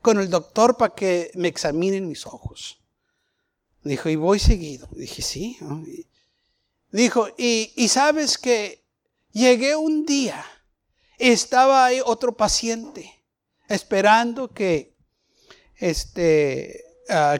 con 0.00 0.18
el 0.18 0.30
doctor 0.30 0.76
para 0.76 0.94
que 0.94 1.30
me 1.34 1.48
examinen 1.48 2.08
mis 2.08 2.26
ojos. 2.26 2.80
Dijo, 3.82 4.08
y 4.08 4.16
voy 4.16 4.38
seguido. 4.38 4.88
Dije, 4.92 5.22
sí. 5.22 5.58
Dijo, 6.90 7.28
y, 7.36 7.72
y 7.76 7.88
sabes 7.88 8.38
que 8.38 8.84
llegué 9.32 9.76
un 9.76 10.06
día, 10.06 10.44
estaba 11.18 11.84
ahí 11.84 12.00
otro 12.04 12.36
paciente, 12.36 13.22
esperando 13.68 14.48
que 14.48 14.96
este, 15.78 16.84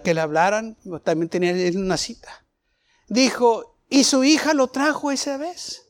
que 0.03 0.15
le 0.15 0.21
hablaran, 0.21 0.77
también 1.05 1.29
tenía 1.29 1.53
una 1.79 1.97
cita. 1.97 2.45
Dijo, 3.09 3.77
y 3.89 4.05
su 4.05 4.25
hija 4.25 4.55
lo 4.55 4.69
trajo 4.69 5.11
esa 5.11 5.37
vez. 5.37 5.87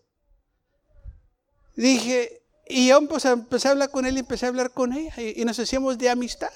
Dije, 1.76 2.37
y 2.68 2.88
yo 2.88 2.98
empecé, 2.98 3.28
a 3.28 3.70
hablar 3.70 3.90
con 3.90 4.04
él 4.04 4.16
y 4.16 4.20
empecé 4.20 4.46
a 4.46 4.50
hablar 4.50 4.70
con 4.70 4.92
ella 4.92 5.14
y, 5.20 5.44
nos 5.44 5.58
hacíamos 5.58 5.96
de 5.98 6.10
amistad. 6.10 6.52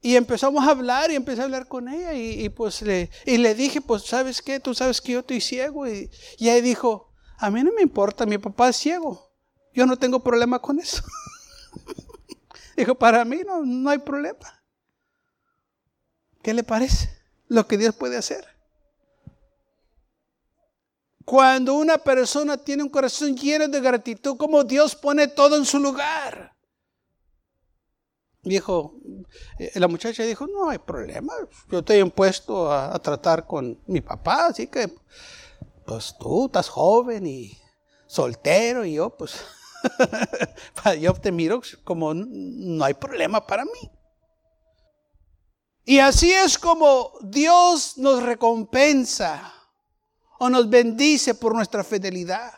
Y 0.00 0.16
empezamos 0.16 0.66
a 0.66 0.70
hablar 0.70 1.10
y 1.10 1.14
empecé 1.14 1.40
a 1.40 1.44
hablar 1.44 1.66
con 1.66 1.88
ella 1.88 2.12
y, 2.12 2.48
pues 2.50 2.82
le, 2.82 3.10
y 3.24 3.38
le 3.38 3.54
dije, 3.54 3.80
pues 3.80 4.02
sabes 4.02 4.42
qué, 4.42 4.60
tú 4.60 4.74
sabes 4.74 5.00
que 5.00 5.12
yo 5.12 5.20
estoy 5.20 5.40
ciego. 5.40 5.86
Y, 5.86 6.10
y 6.36 6.50
ella 6.50 6.60
dijo, 6.60 7.12
a 7.38 7.50
mí 7.50 7.62
no 7.62 7.72
me 7.72 7.82
importa, 7.82 8.26
mi 8.26 8.38
papá 8.38 8.68
es 8.68 8.76
ciego. 8.76 9.32
Yo 9.72 9.86
no 9.86 9.96
tengo 9.96 10.22
problema 10.22 10.58
con 10.58 10.78
eso. 10.78 11.02
dijo, 12.76 12.94
para 12.96 13.24
mí 13.24 13.40
no, 13.46 13.64
no 13.64 13.90
hay 13.90 13.98
problema. 13.98 14.62
¿Qué 16.42 16.52
le 16.52 16.64
parece? 16.64 17.08
Lo 17.48 17.66
que 17.66 17.78
Dios 17.78 17.94
puede 17.94 18.16
hacer. 18.16 18.53
Cuando 21.24 21.74
una 21.74 21.96
persona 21.96 22.56
tiene 22.56 22.82
un 22.82 22.90
corazón 22.90 23.34
lleno 23.34 23.66
de 23.66 23.80
gratitud, 23.80 24.36
como 24.36 24.62
Dios 24.62 24.94
pone 24.94 25.26
todo 25.28 25.56
en 25.56 25.64
su 25.64 25.78
lugar. 25.78 26.54
Dijo, 28.42 28.94
eh, 29.58 29.72
la 29.76 29.88
muchacha 29.88 30.22
dijo, 30.22 30.46
no 30.46 30.68
hay 30.68 30.76
problema, 30.76 31.32
yo 31.70 31.78
estoy 31.78 31.96
impuesto 31.96 32.70
a, 32.70 32.98
tratar 32.98 33.46
con 33.46 33.80
mi 33.86 34.02
papá, 34.02 34.48
así 34.48 34.66
que, 34.66 34.94
pues 35.86 36.14
tú 36.20 36.44
estás 36.46 36.68
joven 36.68 37.26
y 37.26 37.56
soltero 38.06 38.84
y 38.84 38.94
yo, 38.94 39.16
pues, 39.16 39.40
yo 41.00 41.14
te 41.14 41.32
miro 41.32 41.62
como 41.84 42.12
no 42.12 42.84
hay 42.84 42.92
problema 42.92 43.46
para 43.46 43.64
mí. 43.64 43.90
Y 45.86 45.98
así 46.00 46.30
es 46.30 46.58
como 46.58 47.12
Dios 47.22 47.96
nos 47.96 48.22
recompensa 48.22 49.53
o 50.38 50.50
nos 50.50 50.68
bendice 50.68 51.34
por 51.34 51.54
nuestra 51.54 51.84
fidelidad. 51.84 52.52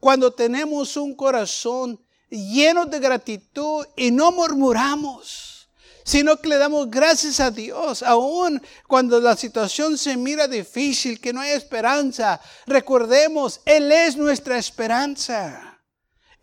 Cuando 0.00 0.32
tenemos 0.32 0.96
un 0.96 1.14
corazón 1.14 2.00
lleno 2.30 2.86
de 2.86 3.00
gratitud 3.00 3.86
y 3.96 4.10
no 4.10 4.32
murmuramos, 4.32 5.68
sino 6.04 6.38
que 6.38 6.48
le 6.48 6.56
damos 6.56 6.90
gracias 6.90 7.38
a 7.38 7.50
Dios, 7.50 8.02
aun 8.02 8.62
cuando 8.86 9.20
la 9.20 9.36
situación 9.36 9.98
se 9.98 10.16
mira 10.16 10.48
difícil, 10.48 11.20
que 11.20 11.34
no 11.34 11.40
hay 11.40 11.50
esperanza. 11.50 12.40
Recordemos, 12.66 13.60
Él 13.66 13.92
es 13.92 14.16
nuestra 14.16 14.56
esperanza. 14.56 15.67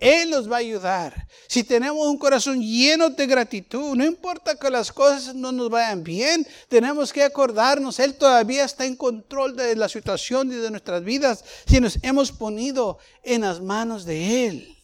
Él 0.06 0.30
nos 0.30 0.50
va 0.52 0.58
a 0.58 0.60
ayudar. 0.60 1.28
Si 1.48 1.64
tenemos 1.64 2.06
un 2.06 2.20
corazón 2.20 2.62
lleno 2.62 3.10
de 3.10 3.26
gratitud, 3.26 3.96
no 3.96 4.06
importa 4.06 4.56
que 4.56 4.70
las 4.70 4.92
cosas 4.92 5.34
no 5.34 5.52
nos 5.52 5.72
vayan 5.72 6.04
bien, 6.04 6.46
tenemos 6.70 7.12
que 7.12 7.24
acordarnos, 7.24 8.00
Él 8.00 8.14
todavía 8.14 8.66
está 8.66 8.86
en 8.86 8.96
control 8.96 9.56
de 9.56 9.76
la 9.76 9.90
situación 9.90 10.52
y 10.52 10.56
de 10.58 10.70
nuestras 10.70 11.04
vidas 11.04 11.44
si 11.66 11.80
nos 11.80 11.98
hemos 12.04 12.32
ponido 12.32 13.00
en 13.24 13.42
las 13.42 13.62
manos 13.62 14.06
de 14.06 14.46
Él. 14.46 14.78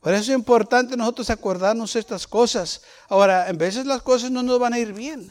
Por 0.00 0.14
eso 0.14 0.32
es 0.32 0.38
importante 0.38 0.96
nosotros 0.96 1.28
acordarnos 1.28 1.94
estas 1.94 2.26
cosas. 2.26 2.80
Ahora, 3.10 3.50
en 3.50 3.58
veces 3.58 3.84
las 3.84 4.00
cosas 4.00 4.30
no 4.30 4.42
nos 4.42 4.58
van 4.58 4.72
a 4.72 4.78
ir 4.78 4.94
bien. 4.94 5.30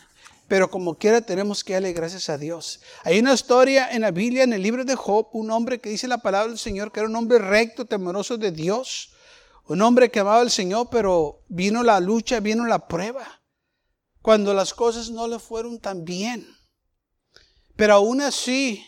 Pero 0.49 0.71
como 0.71 0.97
quiera 0.97 1.21
tenemos 1.21 1.63
que 1.63 1.73
darle 1.73 1.93
gracias 1.93 2.27
a 2.27 2.37
Dios. 2.39 2.81
Hay 3.03 3.19
una 3.19 3.35
historia 3.35 3.87
en 3.91 4.01
la 4.01 4.09
Biblia, 4.09 4.43
en 4.43 4.51
el 4.51 4.63
libro 4.63 4.83
de 4.83 4.95
Job, 4.95 5.27
un 5.33 5.51
hombre 5.51 5.79
que 5.79 5.91
dice 5.91 6.07
la 6.07 6.17
palabra 6.17 6.49
del 6.49 6.57
Señor, 6.57 6.91
que 6.91 6.99
era 6.99 7.07
un 7.07 7.15
hombre 7.15 7.37
recto, 7.37 7.85
temeroso 7.85 8.35
de 8.35 8.51
Dios. 8.51 9.11
Un 9.67 9.83
hombre 9.83 10.09
que 10.09 10.19
amaba 10.19 10.41
al 10.41 10.49
Señor, 10.49 10.89
pero 10.89 11.43
vino 11.49 11.83
la 11.83 11.99
lucha, 11.99 12.39
vino 12.39 12.65
la 12.65 12.87
prueba. 12.87 13.43
Cuando 14.23 14.55
las 14.55 14.73
cosas 14.73 15.11
no 15.11 15.27
le 15.27 15.37
fueron 15.37 15.79
tan 15.79 16.03
bien. 16.03 16.47
Pero 17.75 17.93
aún 17.93 18.19
así, 18.19 18.83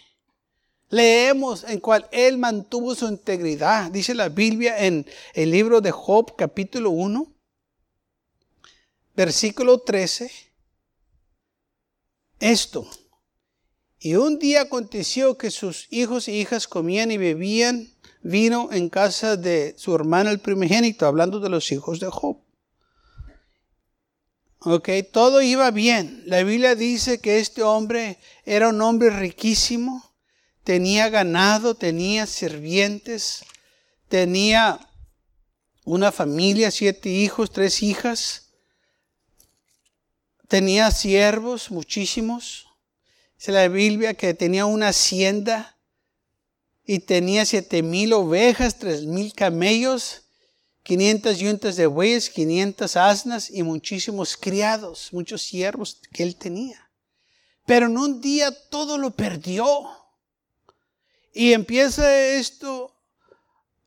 leemos 0.89 1.63
en 1.65 1.79
cual 1.79 2.09
él 2.11 2.39
mantuvo 2.39 2.95
su 2.95 3.07
integridad. 3.07 3.91
Dice 3.91 4.15
la 4.15 4.29
Biblia 4.29 4.83
en 4.83 5.05
el 5.35 5.51
libro 5.51 5.79
de 5.79 5.91
Job, 5.91 6.35
capítulo 6.35 6.89
1, 6.89 7.31
versículo 9.13 9.77
13 9.77 10.50
esto. 12.41 12.85
Y 13.99 14.15
un 14.15 14.39
día 14.39 14.63
aconteció 14.63 15.37
que 15.37 15.51
sus 15.51 15.87
hijos 15.91 16.27
y 16.27 16.33
hijas 16.33 16.67
comían 16.67 17.11
y 17.11 17.17
bebían 17.17 17.93
vino 18.23 18.69
en 18.71 18.89
casa 18.89 19.37
de 19.37 19.75
su 19.77 19.95
hermano 19.95 20.29
el 20.29 20.39
primogénito, 20.39 21.05
hablando 21.05 21.39
de 21.39 21.49
los 21.49 21.71
hijos 21.71 21.99
de 21.99 22.07
Job. 22.07 22.37
Ok, 24.63 24.89
todo 25.11 25.41
iba 25.41 25.71
bien. 25.71 26.23
La 26.25 26.43
Biblia 26.43 26.75
dice 26.75 27.19
que 27.19 27.39
este 27.39 27.63
hombre 27.63 28.19
era 28.45 28.69
un 28.69 28.81
hombre 28.81 29.09
riquísimo, 29.09 30.13
tenía 30.63 31.09
ganado, 31.09 31.75
tenía 31.75 32.27
sirvientes, 32.27 33.43
tenía 34.07 34.79
una 35.83 36.11
familia, 36.11 36.69
siete 36.69 37.09
hijos, 37.09 37.51
tres 37.51 37.81
hijas, 37.81 38.50
tenía 40.51 40.91
siervos, 40.91 41.71
muchísimos. 41.71 42.67
Dice 43.37 43.53
la 43.53 43.69
Biblia 43.69 44.15
que 44.15 44.33
tenía 44.33 44.65
una 44.65 44.89
hacienda 44.89 45.77
y 46.83 46.99
tenía 46.99 47.45
siete 47.45 47.81
mil 47.81 48.11
ovejas, 48.11 48.77
tres 48.77 49.05
mil 49.05 49.33
camellos 49.33 50.23
500 50.83 51.37
yuntas 51.37 51.75
de 51.77 51.85
bueyes, 51.85 52.29
500 52.29 52.97
asnas 52.97 53.49
y 53.49 53.63
muchísimos 53.63 54.35
criados, 54.35 55.13
muchos 55.13 55.41
siervos 55.41 56.01
que 56.11 56.23
él 56.23 56.35
tenía. 56.35 56.89
Pero 57.65 57.85
en 57.85 57.97
un 57.97 58.19
día 58.19 58.51
todo 58.51 58.97
lo 58.97 59.11
perdió. 59.11 59.65
Y 61.33 61.53
empieza 61.53 62.33
esto 62.33 62.93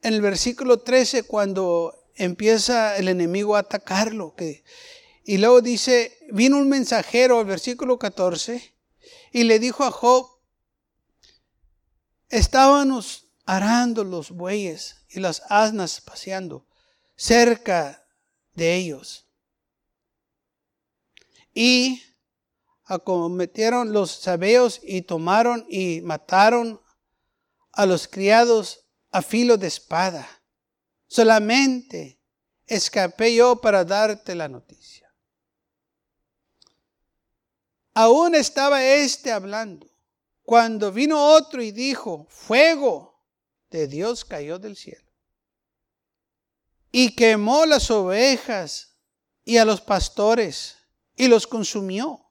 en 0.00 0.14
el 0.14 0.22
versículo 0.22 0.78
13 0.78 1.24
cuando 1.24 2.08
empieza 2.14 2.96
el 2.96 3.08
enemigo 3.08 3.54
a 3.54 3.60
atacarlo. 3.60 4.34
Y 5.24 5.38
luego 5.38 5.62
dice, 5.62 6.18
vino 6.30 6.58
un 6.58 6.68
mensajero 6.68 7.40
al 7.40 7.46
versículo 7.46 7.98
14 7.98 8.74
y 9.32 9.44
le 9.44 9.58
dijo 9.58 9.82
a 9.82 9.90
Job, 9.90 10.28
estábamos 12.28 13.28
arando 13.46 14.04
los 14.04 14.30
bueyes 14.30 14.96
y 15.08 15.20
las 15.20 15.42
asnas 15.48 16.02
paseando 16.02 16.66
cerca 17.16 18.06
de 18.52 18.74
ellos. 18.74 19.26
Y 21.54 22.02
acometieron 22.84 23.94
los 23.94 24.10
sabeos 24.10 24.80
y 24.82 25.02
tomaron 25.02 25.64
y 25.70 26.02
mataron 26.02 26.82
a 27.72 27.86
los 27.86 28.08
criados 28.08 28.84
a 29.10 29.22
filo 29.22 29.56
de 29.56 29.68
espada. 29.68 30.28
Solamente 31.06 32.20
escapé 32.66 33.34
yo 33.34 33.56
para 33.56 33.84
darte 33.84 34.34
la 34.34 34.48
noticia. 34.48 35.03
Aún 37.94 38.34
estaba 38.34 38.84
éste 38.84 39.30
hablando, 39.30 39.88
cuando 40.42 40.90
vino 40.90 41.28
otro 41.34 41.62
y 41.62 41.70
dijo, 41.70 42.26
fuego 42.28 43.24
de 43.70 43.86
Dios 43.86 44.24
cayó 44.24 44.58
del 44.58 44.76
cielo 44.76 45.04
y 46.96 47.14
quemó 47.16 47.66
las 47.66 47.90
ovejas 47.90 48.96
y 49.44 49.56
a 49.56 49.64
los 49.64 49.80
pastores 49.80 50.76
y 51.16 51.28
los 51.28 51.46
consumió. 51.46 52.30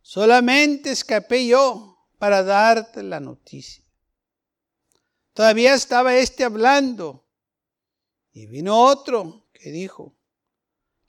Solamente 0.00 0.90
escapé 0.90 1.46
yo 1.46 2.06
para 2.18 2.42
darte 2.42 3.02
la 3.02 3.18
noticia. 3.18 3.84
Todavía 5.32 5.74
estaba 5.74 6.16
este 6.16 6.44
hablando 6.44 7.24
y 8.32 8.46
vino 8.46 8.80
otro 8.80 9.48
que 9.52 9.70
dijo, 9.70 10.14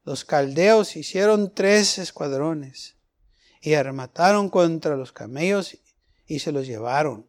los 0.03 0.25
caldeos 0.25 0.95
hicieron 0.95 1.53
tres 1.53 1.99
escuadrones 1.99 2.95
y 3.65 3.73
armataron 3.73 4.47
contra 4.47 4.95
los 4.95 5.11
camellos 5.11 5.75
y 6.27 6.37
se 6.37 6.51
los 6.51 6.67
llevaron 6.67 7.27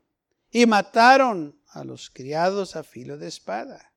y 0.50 0.66
mataron 0.66 1.58
a 1.68 1.82
los 1.82 2.10
criados 2.10 2.76
a 2.76 2.84
filo 2.84 3.16
de 3.16 3.26
espada. 3.26 3.94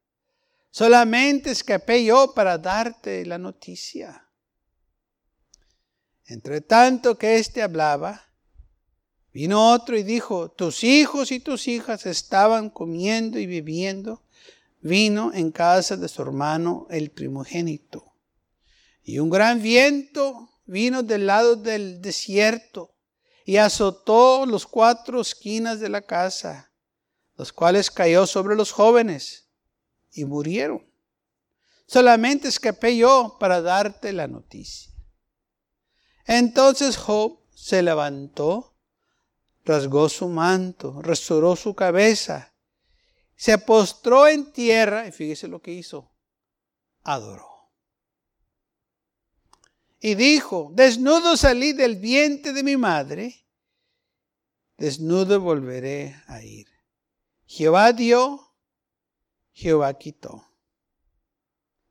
Solamente 0.72 1.52
escapé 1.52 2.06
yo 2.06 2.34
para 2.34 2.58
darte 2.58 3.26
la 3.26 3.38
noticia. 3.38 4.26
Entre 6.28 6.62
tanto 6.62 7.18
que 7.18 7.36
éste 7.36 7.62
hablaba, 7.62 8.32
vino 9.34 9.74
otro 9.74 9.98
y 9.98 10.04
dijo, 10.04 10.50
tus 10.50 10.86
hijos 10.86 11.34
y 11.34 11.42
tus 11.42 11.68
hijas 11.68 12.06
estaban 12.06 12.70
comiendo 12.70 13.38
y 13.38 13.48
bebiendo 13.48 14.24
vino 14.80 15.34
en 15.34 15.52
casa 15.52 15.98
de 15.98 16.08
su 16.08 16.22
hermano 16.22 16.88
el 16.90 17.12
primogénito. 17.12 18.14
Y 19.04 19.20
un 19.20 19.30
gran 19.30 19.62
viento 19.62 20.49
vino 20.70 21.02
del 21.02 21.26
lado 21.26 21.56
del 21.56 22.00
desierto 22.02 22.96
y 23.44 23.58
azotó 23.58 24.46
los 24.46 24.68
cuatro 24.68 25.20
esquinas 25.20 25.80
de 25.80 25.90
la 25.90 26.02
casa, 26.02 26.72
los 27.36 27.52
cuales 27.52 27.90
cayó 27.90 28.28
sobre 28.28 28.56
los 28.56 28.72
jóvenes 28.72 29.50
y 30.12 30.26
murieron. 30.26 30.88
Solamente 31.88 32.48
escapé 32.48 32.96
yo 32.96 33.38
para 33.40 33.62
darte 33.62 34.14
la 34.14 34.28
noticia. 34.28 34.94
Entonces 36.26 36.96
Job 36.98 37.40
se 37.56 37.82
levantó, 37.82 38.76
rasgó 39.66 40.08
su 40.08 40.28
manto, 40.28 41.02
restauró 41.02 41.56
su 41.56 41.74
cabeza, 41.74 42.54
se 43.36 43.58
postró 43.58 44.28
en 44.28 44.52
tierra 44.52 45.08
y 45.08 45.12
fíjese 45.12 45.48
lo 45.48 45.60
que 45.62 45.72
hizo, 45.72 46.12
adoró. 47.04 47.49
Y 50.00 50.16
dijo, 50.16 50.72
desnudo 50.74 51.36
salí 51.36 51.74
del 51.74 51.98
vientre 51.98 52.54
de 52.54 52.64
mi 52.64 52.78
madre, 52.78 53.46
desnudo 54.78 55.40
volveré 55.42 56.22
a 56.28 56.42
ir. 56.42 56.68
Jehová 57.46 57.92
dio, 57.92 58.54
Jehová 59.52 59.94
quitó. 59.96 60.46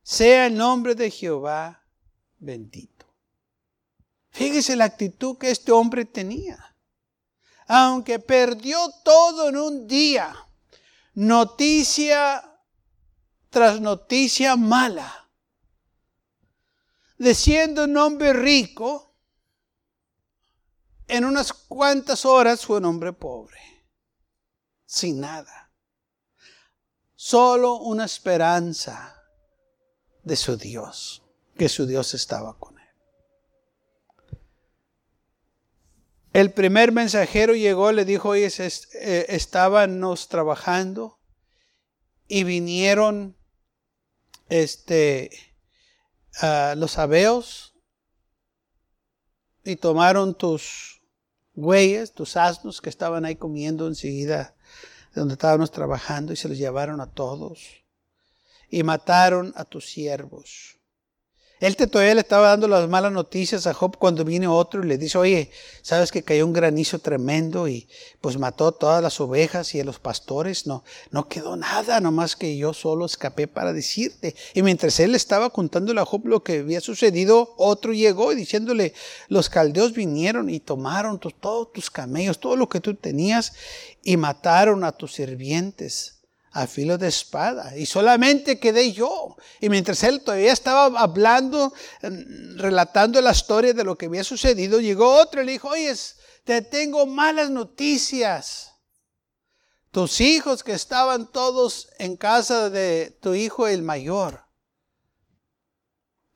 Sea 0.01 0.47
el 0.47 0.57
nombre 0.57 0.95
de 0.95 1.11
Jehová 1.11 1.85
bendito. 2.39 3.05
Fíjese 4.31 4.75
la 4.75 4.85
actitud 4.85 5.37
que 5.37 5.51
este 5.51 5.71
hombre 5.71 6.05
tenía. 6.05 6.75
Aunque 7.67 8.17
perdió 8.17 8.79
todo 9.03 9.49
en 9.49 9.57
un 9.57 9.87
día, 9.87 10.35
noticia 11.13 12.43
tras 13.49 13.81
noticia 13.81 14.55
mala, 14.55 15.28
de 17.19 17.35
siendo 17.35 17.83
un 17.83 17.95
hombre 17.97 18.33
rico, 18.33 19.15
en 21.07 21.25
unas 21.25 21.53
cuantas 21.53 22.25
horas 22.25 22.65
fue 22.65 22.77
un 22.77 22.85
hombre 22.85 23.13
pobre, 23.13 23.59
sin 24.85 25.19
nada 25.19 25.69
solo 27.21 27.79
una 27.79 28.05
esperanza 28.05 29.21
de 30.23 30.37
su 30.37 30.55
Dios, 30.55 31.21
que 31.57 31.67
su 31.67 31.85
Dios 31.85 32.13
estaba 32.13 32.57
con 32.57 32.79
él. 32.79 32.87
El 36.31 36.53
primer 36.53 36.93
mensajero 36.93 37.55
llegó, 37.55 37.91
le 37.91 38.05
dijo, 38.05 38.29
oye, 38.29 38.47
eh, 38.47 39.25
estábamos 39.27 40.29
trabajando 40.29 41.19
y 42.29 42.45
vinieron 42.45 43.35
este, 44.47 45.29
los 46.75 46.97
abeos 46.97 47.73
y 49.63 49.75
tomaron 49.75 50.35
tus 50.35 51.01
güeyes, 51.53 52.13
tus 52.13 52.37
asnos 52.37 52.81
que 52.81 52.89
estaban 52.89 53.25
ahí 53.25 53.35
comiendo 53.35 53.87
enseguida 53.87 54.55
donde 55.13 55.33
estábamos 55.33 55.71
trabajando 55.71 56.33
y 56.33 56.35
se 56.35 56.47
los 56.47 56.57
llevaron 56.57 57.01
a 57.01 57.11
todos 57.11 57.83
y 58.69 58.83
mataron 58.83 59.51
a 59.55 59.65
tus 59.65 59.89
siervos. 59.89 60.78
Él 61.59 61.75
te 61.75 61.87
todavía 61.87 62.15
le 62.15 62.21
estaba 62.21 62.47
dando 62.47 62.69
las 62.69 62.87
malas 62.87 63.11
noticias 63.11 63.67
a 63.67 63.73
Job 63.73 63.97
cuando 63.97 64.23
viene 64.23 64.47
otro 64.47 64.81
y 64.81 64.87
le 64.87 64.97
dice, 64.97 65.17
oye, 65.17 65.51
sabes 65.81 66.09
que 66.09 66.23
cayó 66.23 66.45
un 66.45 66.53
granizo 66.53 66.99
tremendo 66.99 67.67
y 67.67 67.89
pues 68.21 68.37
mató 68.37 68.71
todas 68.71 69.03
las 69.03 69.19
ovejas 69.19 69.75
y 69.75 69.81
a 69.81 69.83
los 69.83 69.99
pastores. 69.99 70.67
No, 70.67 70.85
no 71.11 71.27
quedó 71.27 71.57
nada, 71.57 71.99
nomás 71.99 72.37
que 72.37 72.55
yo 72.55 72.73
solo 72.73 73.05
escapé 73.05 73.49
para 73.49 73.73
decirte. 73.73 74.35
Y 74.53 74.61
mientras 74.61 75.01
él 75.01 75.15
estaba 75.15 75.49
contándole 75.49 75.99
a 75.99 76.05
Job 76.05 76.27
lo 76.27 76.43
que 76.43 76.59
había 76.59 76.79
sucedido, 76.79 77.53
otro 77.57 77.91
llegó 77.91 78.31
y 78.31 78.37
diciéndole, 78.37 78.93
los 79.27 79.49
caldeos 79.49 79.91
vinieron 79.91 80.49
y 80.49 80.61
tomaron 80.61 81.19
todos 81.19 81.73
tus 81.73 81.91
camellos, 81.91 82.39
todo 82.39 82.55
lo 82.55 82.69
que 82.69 82.79
tú 82.79 82.95
tenías 82.95 83.51
y 84.01 84.15
mataron 84.15 84.85
a 84.85 84.93
tus 84.93 85.15
sirvientes 85.15 86.18
a 86.51 86.67
filo 86.67 86.97
de 86.97 87.07
espada. 87.07 87.77
Y 87.77 87.85
solamente 87.85 88.59
quedé 88.59 88.91
yo. 88.91 89.35
Y 89.59 89.69
mientras 89.69 90.03
él 90.03 90.21
todavía 90.21 90.51
estaba 90.51 90.99
hablando, 90.99 91.73
mm, 92.01 92.57
relatando 92.57 93.21
la 93.21 93.31
historia 93.31 93.73
de 93.73 93.83
lo 93.83 93.97
que 93.97 94.07
había 94.07 94.23
sucedido, 94.23 94.79
llegó 94.79 95.13
otro 95.13 95.41
y 95.41 95.45
le 95.45 95.51
dijo, 95.53 95.69
oye, 95.69 95.93
te 96.43 96.61
tengo 96.61 97.05
malas 97.05 97.49
noticias. 97.49 98.71
Tus 99.91 100.21
hijos 100.21 100.63
que 100.63 100.73
estaban 100.73 101.31
todos 101.31 101.89
en 101.97 102.15
casa 102.15 102.69
de 102.69 103.17
tu 103.21 103.33
hijo 103.33 103.67
el 103.67 103.81
mayor, 103.81 104.45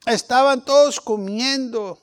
estaban 0.06 0.66
todos 0.66 1.00
comiendo. 1.00 2.00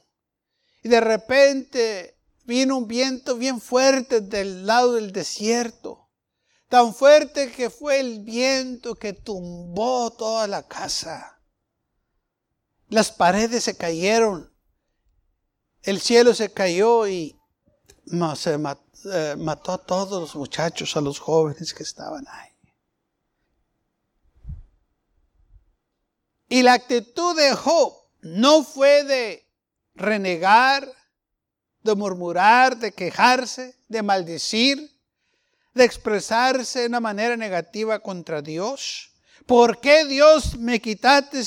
Y 0.83 0.89
de 0.89 1.01
repente 1.01 2.17
vino 2.45 2.79
un 2.79 2.89
viento 2.89 3.37
bien 3.37 3.61
fuerte 3.61 4.21
del 4.21 4.67
lado 4.67 4.95
del 4.95 5.13
desierto 5.13 6.10
tan 6.71 6.95
fuerte 6.95 7.51
que 7.51 7.69
fue 7.69 7.99
el 7.99 8.21
viento 8.21 8.95
que 8.95 9.13
tumbó 9.13 10.13
toda 10.13 10.47
la 10.47 10.67
casa. 10.69 11.43
Las 12.89 13.11
paredes 13.11 13.65
se 13.65 13.77
cayeron, 13.77 14.55
el 15.83 16.01
cielo 16.01 16.33
se 16.33 16.53
cayó 16.53 17.09
y 17.09 17.37
se 18.37 18.55
eh, 18.55 19.37
mató 19.37 19.73
a 19.73 19.85
todos 19.85 20.21
los 20.21 20.37
muchachos, 20.37 20.97
a 20.97 21.01
los 21.01 21.19
jóvenes 21.19 21.75
que 21.75 21.83
estaban 21.83 22.25
ahí. 22.29 22.51
Y 26.49 26.63
la 26.63 26.75
actitud 26.75 27.37
de 27.37 27.53
Job 27.53 27.95
no 28.21 28.63
fue 28.63 29.03
de 29.03 29.45
renegar, 29.95 30.89
de 31.83 31.95
murmurar, 31.97 32.77
de 32.77 32.93
quejarse, 32.93 33.77
de 33.89 34.03
maldecir, 34.03 35.00
de 35.75 35.85
expresarse 35.85 36.81
de 36.81 36.87
una 36.87 37.01
manera 37.01 37.37
negativa 37.37 37.99
contra 37.99 38.43
Dios. 38.43 39.13
¿Por 39.47 39.81
qué 39.81 40.05
Dios 40.05 40.57
me 40.57 40.81
quitaste 40.81 41.43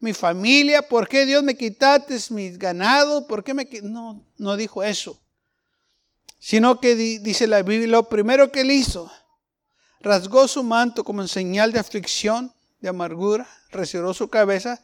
mi 0.00 0.12
familia? 0.12 0.82
¿Por 0.82 1.08
qué 1.08 1.26
Dios 1.26 1.42
me 1.42 1.56
quitaste 1.56 2.18
mis 2.30 2.58
ganados? 2.58 3.24
¿Por 3.24 3.42
qué 3.42 3.54
me 3.54 3.68
no 3.82 4.24
no 4.36 4.56
dijo 4.56 4.82
eso? 4.82 5.20
Sino 6.38 6.80
que 6.80 6.94
dice 6.94 7.46
la 7.46 7.62
Biblia, 7.62 7.88
lo 7.88 8.08
primero 8.08 8.52
que 8.52 8.60
él 8.60 8.70
hizo, 8.70 9.10
rasgó 10.00 10.46
su 10.46 10.62
manto 10.62 11.02
como 11.02 11.26
señal 11.26 11.72
de 11.72 11.80
aflicción, 11.80 12.54
de 12.80 12.88
amargura, 12.88 13.48
retiró 13.70 14.14
su 14.14 14.28
cabeza, 14.28 14.80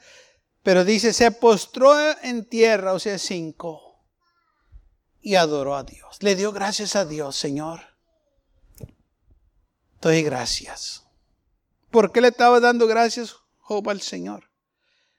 pero 0.62 0.84
dice, 0.84 1.12
se 1.12 1.30
postró 1.30 1.94
en 2.22 2.48
tierra, 2.48 2.92
o 2.92 2.98
sea, 2.98 3.18
cinco, 3.18 4.00
y 5.20 5.34
adoró 5.34 5.76
a 5.76 5.84
Dios. 5.84 6.18
Le 6.20 6.34
dio 6.34 6.52
gracias 6.52 6.96
a 6.96 7.04
Dios, 7.04 7.36
Señor. 7.36 7.91
Doy 10.02 10.24
gracias. 10.24 11.04
¿Por 11.92 12.10
qué 12.10 12.20
le 12.20 12.28
estaba 12.28 12.58
dando 12.58 12.88
gracias 12.88 13.36
Job 13.58 13.88
al 13.88 14.00
Señor? 14.00 14.50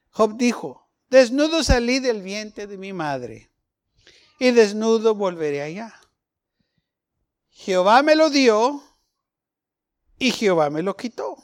Job 0.10 0.36
dijo, 0.36 0.90
desnudo 1.10 1.64
salí 1.64 2.00
del 2.00 2.22
vientre 2.22 2.68
de 2.68 2.78
mi 2.78 2.92
madre, 2.92 3.50
y 4.40 4.52
desnudo 4.52 5.16
volveré 5.16 5.62
allá. 5.62 6.02
Jehová 7.52 8.04
me 8.04 8.18
lo 8.18 8.30
dio, 8.30 8.84
y 10.20 10.32
Jehová 10.32 10.70
me 10.70 10.84
lo 10.84 10.98
quitó. 10.98 11.38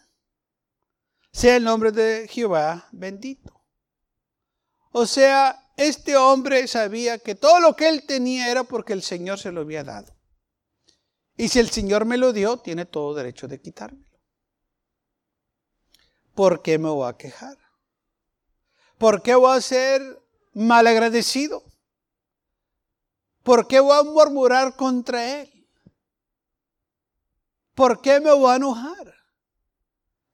Sea 1.31 1.55
el 1.55 1.63
nombre 1.63 1.93
de 1.93 2.27
Jehová 2.27 2.89
bendito. 2.91 3.63
O 4.91 5.05
sea, 5.05 5.71
este 5.77 6.17
hombre 6.17 6.67
sabía 6.67 7.19
que 7.19 7.35
todo 7.35 7.61
lo 7.61 7.73
que 7.77 7.87
él 7.87 8.05
tenía 8.05 8.51
era 8.51 8.65
porque 8.65 8.91
el 8.91 9.01
Señor 9.01 9.39
se 9.39 9.53
lo 9.53 9.61
había 9.61 9.85
dado. 9.85 10.18
Y 11.39 11.47
si 11.47 11.59
el 11.59 11.69
Señor 11.69 12.03
me 12.03 12.17
lo 12.17 12.33
dio, 12.33 12.57
tiene 12.57 12.85
todo 12.85 13.13
derecho 13.13 13.47
de 13.47 13.61
quitármelo. 13.61 14.19
¿Por 16.35 16.61
qué 16.61 16.77
me 16.77 16.89
voy 16.89 17.07
a 17.07 17.15
quejar? 17.15 17.57
¿Por 18.97 19.21
qué 19.21 19.35
voy 19.35 19.57
a 19.57 19.61
ser 19.61 20.01
malagradecido? 20.51 21.63
¿Por 23.41 23.69
qué 23.69 23.79
voy 23.79 23.97
a 23.97 24.03
murmurar 24.03 24.75
contra 24.75 25.39
Él? 25.39 25.65
¿Por 27.73 28.01
qué 28.01 28.19
me 28.19 28.33
voy 28.33 28.51
a 28.51 28.57
enojar? 28.57 29.15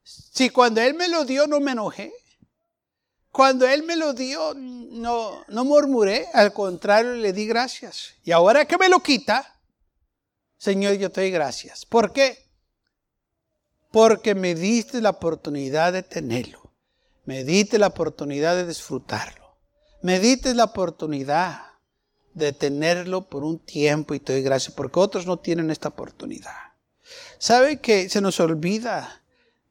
Si 0.01 0.49
cuando 0.49 0.81
Él 0.81 0.95
me 0.95 1.07
lo 1.07 1.23
dio 1.23 1.45
no 1.45 1.59
me 1.59 1.73
enojé. 1.73 2.11
Cuando 3.29 3.67
Él 3.67 3.83
me 3.83 3.95
lo 3.95 4.13
dio, 4.13 4.55
no, 4.55 5.43
no 5.49 5.65
murmuré, 5.65 6.27
al 6.33 6.51
contrario, 6.51 7.13
le 7.13 7.31
di 7.31 7.45
gracias. 7.45 8.15
Y 8.23 8.31
ahora 8.31 8.65
que 8.65 8.79
me 8.79 8.89
lo 8.89 9.01
quita, 9.01 9.54
Señor, 10.57 10.95
yo 10.95 11.11
te 11.11 11.21
doy 11.21 11.31
gracias. 11.31 11.85
¿Por 11.85 12.13
qué? 12.13 12.37
Porque 13.91 14.35
me 14.35 14.55
diste 14.55 15.01
la 15.01 15.11
oportunidad 15.11 15.93
de 15.93 16.03
tenerlo. 16.03 16.73
Me 17.25 17.43
diste 17.43 17.79
la 17.79 17.87
oportunidad 17.87 18.55
de 18.55 18.67
disfrutarlo. 18.67 19.57
Me 20.01 20.19
diste 20.19 20.53
la 20.53 20.65
oportunidad 20.65 21.61
de 22.33 22.51
tenerlo 22.53 23.29
por 23.29 23.43
un 23.43 23.59
tiempo 23.59 24.13
y 24.13 24.19
te 24.19 24.33
doy 24.33 24.41
gracias 24.41 24.75
porque 24.75 24.99
otros 24.99 25.25
no 25.25 25.39
tienen 25.39 25.71
esta 25.71 25.89
oportunidad. 25.89 26.73
¿Sabe 27.37 27.79
que 27.79 28.09
se 28.09 28.21
nos 28.21 28.39
olvida 28.39 29.21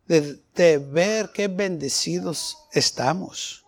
de, 0.06 0.78
ver 0.78 1.30
qué 1.32 1.48
bendecidos 1.48 2.56
estamos. 2.72 3.64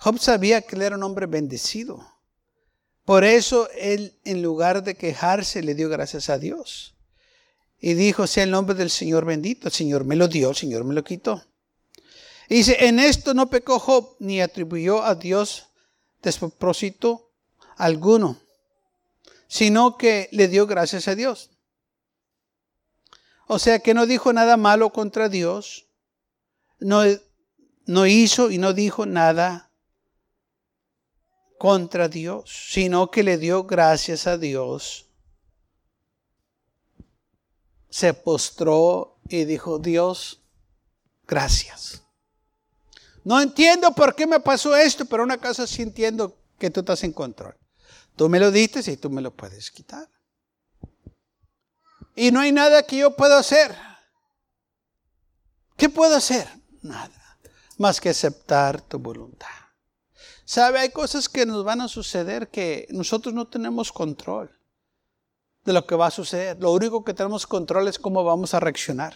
Job 0.00 0.18
sabía 0.18 0.62
que 0.62 0.76
él 0.76 0.82
era 0.82 0.96
un 0.96 1.02
hombre 1.02 1.26
bendecido. 1.26 2.11
Por 3.04 3.24
eso 3.24 3.68
él, 3.76 4.18
en 4.24 4.42
lugar 4.42 4.84
de 4.84 4.94
quejarse, 4.94 5.62
le 5.62 5.74
dio 5.74 5.88
gracias 5.88 6.30
a 6.30 6.38
Dios. 6.38 6.94
Y 7.80 7.94
dijo, 7.94 8.26
sea 8.26 8.44
el 8.44 8.52
nombre 8.52 8.76
del 8.76 8.90
Señor 8.90 9.24
bendito. 9.24 9.66
El 9.66 9.74
Señor 9.74 10.04
me 10.04 10.14
lo 10.14 10.28
dio, 10.28 10.50
el 10.50 10.56
Señor 10.56 10.84
me 10.84 10.94
lo 10.94 11.02
quitó. 11.02 11.44
Y 12.48 12.56
dice, 12.56 12.86
en 12.86 13.00
esto 13.00 13.34
no 13.34 13.50
pecó 13.50 13.78
Job, 13.78 14.16
ni 14.20 14.40
atribuyó 14.40 15.02
a 15.02 15.14
Dios 15.16 15.68
despropósito 16.22 17.32
alguno, 17.76 18.38
sino 19.48 19.96
que 19.96 20.28
le 20.30 20.48
dio 20.48 20.66
gracias 20.66 21.08
a 21.08 21.14
Dios. 21.14 21.50
O 23.48 23.58
sea 23.58 23.80
que 23.80 23.94
no 23.94 24.06
dijo 24.06 24.32
nada 24.32 24.56
malo 24.56 24.90
contra 24.90 25.28
Dios, 25.28 25.86
no, 26.78 27.02
no 27.86 28.06
hizo 28.06 28.50
y 28.50 28.58
no 28.58 28.72
dijo 28.72 29.06
nada 29.06 29.71
contra 31.62 32.08
Dios, 32.08 32.50
sino 32.72 33.08
que 33.08 33.22
le 33.22 33.38
dio 33.38 33.62
gracias 33.62 34.26
a 34.26 34.36
Dios. 34.36 35.06
Se 37.88 38.14
postró 38.14 39.20
y 39.28 39.44
dijo, 39.44 39.78
Dios, 39.78 40.40
gracias. 41.24 42.02
No 43.22 43.40
entiendo 43.40 43.92
por 43.92 44.16
qué 44.16 44.26
me 44.26 44.40
pasó 44.40 44.74
esto, 44.74 45.04
pero 45.04 45.22
una 45.22 45.38
cosa 45.38 45.64
sí 45.68 45.82
entiendo 45.82 46.36
que 46.58 46.68
tú 46.68 46.80
estás 46.80 47.04
en 47.04 47.12
control. 47.12 47.56
Tú 48.16 48.28
me 48.28 48.40
lo 48.40 48.50
diste 48.50 48.80
y 48.90 48.96
tú 48.96 49.08
me 49.08 49.22
lo 49.22 49.32
puedes 49.32 49.70
quitar. 49.70 50.08
Y 52.16 52.32
no 52.32 52.40
hay 52.40 52.50
nada 52.50 52.82
que 52.82 52.96
yo 52.96 53.14
pueda 53.14 53.38
hacer. 53.38 53.72
¿Qué 55.76 55.88
puedo 55.88 56.16
hacer? 56.16 56.48
Nada. 56.82 57.38
Más 57.78 58.00
que 58.00 58.08
aceptar 58.08 58.80
tu 58.80 58.98
voluntad. 58.98 59.61
¿Sabe? 60.44 60.80
Hay 60.80 60.90
cosas 60.90 61.28
que 61.28 61.46
nos 61.46 61.64
van 61.64 61.80
a 61.80 61.88
suceder 61.88 62.48
que 62.48 62.86
nosotros 62.90 63.34
no 63.34 63.46
tenemos 63.46 63.92
control 63.92 64.50
de 65.64 65.72
lo 65.72 65.86
que 65.86 65.94
va 65.94 66.08
a 66.08 66.10
suceder. 66.10 66.58
Lo 66.60 66.72
único 66.72 67.04
que 67.04 67.14
tenemos 67.14 67.46
control 67.46 67.88
es 67.88 67.98
cómo 67.98 68.24
vamos 68.24 68.54
a 68.54 68.60
reaccionar. 68.60 69.14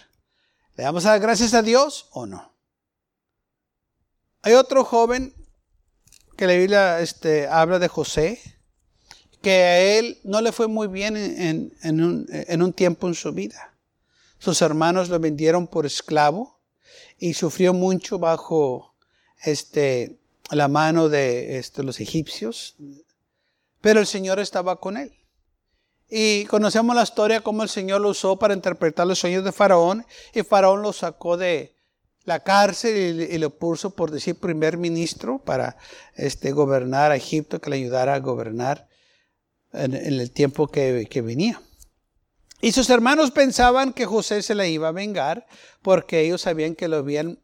¿Le 0.77 0.85
damos 0.85 1.07
a 1.07 1.19
gracias 1.19 1.55
a 1.55 1.63
Dios 1.63 2.09
o 2.13 2.27
no? 2.27 2.53
Hay 4.43 4.53
otro 4.53 4.85
joven 4.85 5.35
que 6.37 6.47
la 6.47 6.53
Biblia 6.53 7.01
este, 7.01 7.49
habla 7.49 7.79
de 7.79 7.89
José 7.89 8.41
que 9.43 9.63
a 9.63 9.79
él 9.79 10.19
no 10.25 10.41
le 10.41 10.51
fue 10.51 10.67
muy 10.67 10.89
bien 10.89 11.17
en, 11.17 12.63
un, 12.63 12.73
tiempo 12.73 13.07
en 13.07 13.15
su 13.15 13.33
vida. 13.33 13.75
Sus 14.39 14.61
hermanos 14.61 15.09
lo 15.09 15.21
vendieron 15.21 15.69
por 15.69 15.87
esclavo 15.87 16.59
y 17.19 17.35
sufrió 17.35 17.73
mucho 17.73 18.19
bajo 18.19 18.95
este, 19.45 20.19
la 20.51 20.69
mano 20.69 21.09
de 21.09 21.59
este, 21.59 21.83
los 21.83 22.01
egipcios, 22.01 22.77
pero 23.81 24.01
el 24.01 24.07
Señor 24.07 24.39
estaba 24.39 24.81
con 24.81 24.97
él. 24.97 25.13
Y 26.09 26.45
conocemos 26.45 26.95
la 26.95 27.03
historia 27.03 27.41
cómo 27.41 27.63
el 27.63 27.69
Señor 27.69 28.01
lo 28.01 28.11
usó 28.11 28.39
para 28.39 28.55
interpretar 28.55 29.07
los 29.07 29.19
sueños 29.19 29.45
de 29.45 29.51
Faraón 29.51 30.07
y 30.33 30.43
Faraón 30.43 30.83
lo 30.83 30.93
sacó 30.93 31.37
de 31.37 31.75
la 32.25 32.41
cárcel 32.41 33.29
y, 33.31 33.39
lo 33.39 33.51
puso 33.51 33.91
por 33.91 34.11
decir 34.11 34.37
primer 34.37 34.77
ministro 34.77 35.39
para 35.39 35.77
este, 36.15 36.53
gobernar 36.53 37.13
a 37.13 37.17
Egipto, 37.17 37.61
que 37.61 37.71
le 37.71 37.77
ayudara 37.77 38.15
a 38.15 38.21
gobernar 38.21 38.89
en, 39.73 39.95
el 39.95 40.31
tiempo 40.33 40.69
que, 40.69 41.23
venía. 41.25 41.61
Y 42.61 42.73
sus 42.73 42.91
hermanos 42.91 43.31
pensaban 43.31 43.93
que 43.93 44.07
José 44.07 44.43
se 44.43 44.55
la 44.55 44.67
iba 44.67 44.89
a 44.89 44.93
vengar 44.93 45.47
porque 45.83 46.21
ellos 46.21 46.43
sabían 46.43 46.75
que 46.75 46.89
lo 46.89 46.97
habían 46.97 47.41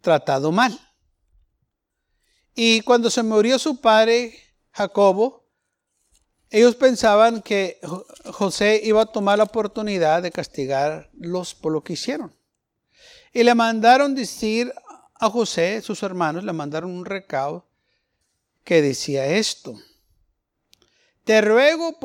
tratado 0.00 0.52
mal. 0.52 0.78
Y 2.54 2.82
cuando 2.82 3.10
se 3.10 3.22
murió 3.22 3.58
su 3.58 3.80
padre, 3.80 4.38
Jacobo, 4.72 5.42
ellos 6.50 6.74
pensaban 6.76 7.40
que 7.40 7.80
José 8.26 8.80
iba 8.84 9.02
a 9.02 9.06
tomar 9.06 9.38
la 9.38 9.44
oportunidad 9.44 10.22
de 10.22 10.30
castigarlos 10.30 11.54
por 11.54 11.72
lo 11.72 11.82
que 11.82 11.94
hicieron. 11.94 12.34
Y 13.32 13.42
le 13.42 13.54
mandaron 13.54 14.14
decir 14.14 14.72
a 15.14 15.30
José, 15.30 15.80
sus 15.80 16.02
hermanos, 16.02 16.44
le 16.44 16.52
mandaron 16.52 16.90
un 16.90 17.06
recado 17.06 17.66
que 18.64 18.82
decía 18.82 19.26
esto. 19.26 19.74
Te 21.24 21.40
ruego, 21.40 21.96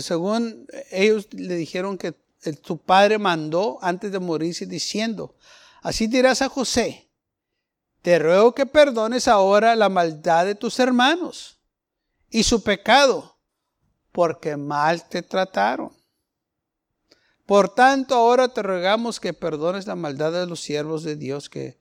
según 0.00 0.66
ellos 0.90 1.28
le 1.32 1.56
dijeron 1.56 1.98
que 1.98 2.12
tu 2.62 2.78
padre 2.78 3.18
mandó 3.18 3.78
antes 3.82 4.12
de 4.12 4.20
morirse 4.20 4.64
diciendo, 4.64 5.34
así 5.82 6.06
dirás 6.06 6.40
a 6.40 6.48
José, 6.48 7.03
te 8.04 8.18
ruego 8.18 8.54
que 8.54 8.66
perdones 8.66 9.28
ahora 9.28 9.74
la 9.74 9.88
maldad 9.88 10.44
de 10.44 10.54
tus 10.54 10.78
hermanos 10.78 11.58
y 12.28 12.42
su 12.42 12.62
pecado, 12.62 13.38
porque 14.12 14.58
mal 14.58 15.08
te 15.08 15.22
trataron. 15.22 15.90
Por 17.46 17.74
tanto, 17.74 18.14
ahora 18.14 18.48
te 18.48 18.62
rogamos 18.62 19.18
que 19.18 19.32
perdones 19.32 19.86
la 19.86 19.94
maldad 19.94 20.32
de 20.32 20.46
los 20.46 20.60
siervos 20.60 21.02
de 21.02 21.16
Dios 21.16 21.48
que 21.48 21.80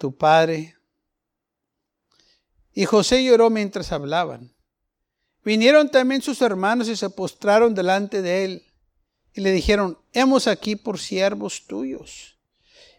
tu 0.00 0.16
padre 0.16 0.74
Y 2.72 2.84
José 2.84 3.22
lloró 3.22 3.48
mientras 3.48 3.92
hablaban. 3.92 4.52
Vinieron 5.44 5.88
también 5.92 6.22
sus 6.22 6.42
hermanos 6.42 6.88
y 6.88 6.96
se 6.96 7.08
postraron 7.08 7.72
delante 7.72 8.20
de 8.20 8.44
él 8.44 8.66
y 9.32 9.42
le 9.42 9.52
dijeron, 9.52 9.96
hemos 10.12 10.48
aquí 10.48 10.74
por 10.74 10.98
siervos 10.98 11.68
tuyos. 11.68 12.36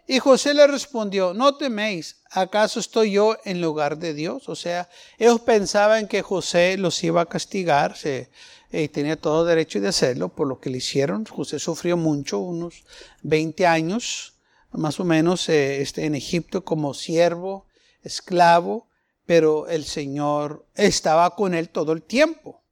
Y 0.08 0.20
José 0.20 0.54
le 0.54 0.68
respondió, 0.68 1.34
no 1.34 1.56
teméis, 1.56 2.18
¿acaso 2.30 2.80
estoy 2.80 3.12
yo 3.12 3.38
en 3.46 3.62
lugar 3.62 3.98
de 3.98 4.14
Dios? 4.14 4.50
O 4.50 4.56
sea, 4.56 4.90
ellos 5.18 5.40
pensaban 5.42 6.08
que 6.08 6.22
José 6.22 6.78
los 6.78 7.02
iba 7.04 7.22
a 7.22 7.26
castigar, 7.26 7.96
se, 7.96 8.30
y 8.72 8.90
tenía 8.90 9.16
todo 9.16 9.46
derecho 9.46 9.80
de 9.80 9.88
hacerlo 9.88 10.30
por 10.30 10.48
lo 10.48 10.60
que 10.60 10.70
le 10.70 10.80
hicieron. 10.80 11.26
José 11.26 11.60
sufrió 11.60 11.96
mucho, 11.96 12.40
unos 12.40 12.84
20 13.22 13.66
años 13.66 14.34
más 14.74 15.00
o 15.00 15.04
menos 15.04 15.48
eh, 15.50 15.82
este, 15.82 16.06
en 16.06 16.16
Egipto 16.16 16.64
como 16.64 16.94
siervo, 16.94 17.68
esclavo, 18.02 18.88
pero 19.26 19.68
el 19.68 19.86
Señor 19.86 20.66
estaba 20.76 21.36
con 21.36 21.54
él 21.54 21.70
todo 21.70 21.94
el 21.94 22.02
tiempo. 22.02 22.64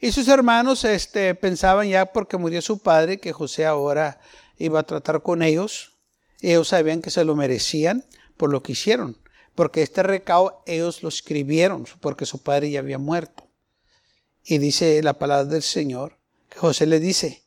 Y 0.00 0.12
sus 0.12 0.28
hermanos 0.28 0.84
este, 0.84 1.34
pensaban 1.34 1.88
ya 1.88 2.06
porque 2.06 2.36
murió 2.36 2.60
su 2.60 2.80
padre 2.80 3.18
que 3.18 3.32
José 3.32 3.64
ahora 3.64 4.20
iba 4.58 4.80
a 4.80 4.82
tratar 4.82 5.22
con 5.22 5.42
ellos. 5.42 5.91
Ellos 6.42 6.68
sabían 6.68 7.00
que 7.00 7.10
se 7.10 7.24
lo 7.24 7.36
merecían 7.36 8.04
por 8.36 8.50
lo 8.50 8.62
que 8.62 8.72
hicieron, 8.72 9.16
porque 9.54 9.82
este 9.82 10.02
recao 10.02 10.62
ellos 10.66 11.02
lo 11.04 11.08
escribieron 11.08 11.86
porque 12.00 12.26
su 12.26 12.42
padre 12.42 12.70
ya 12.70 12.80
había 12.80 12.98
muerto. 12.98 13.48
Y 14.42 14.58
dice 14.58 15.00
la 15.02 15.14
palabra 15.14 15.44
del 15.44 15.62
Señor, 15.62 16.18
que 16.48 16.58
José 16.58 16.86
le 16.86 16.98
dice, 16.98 17.44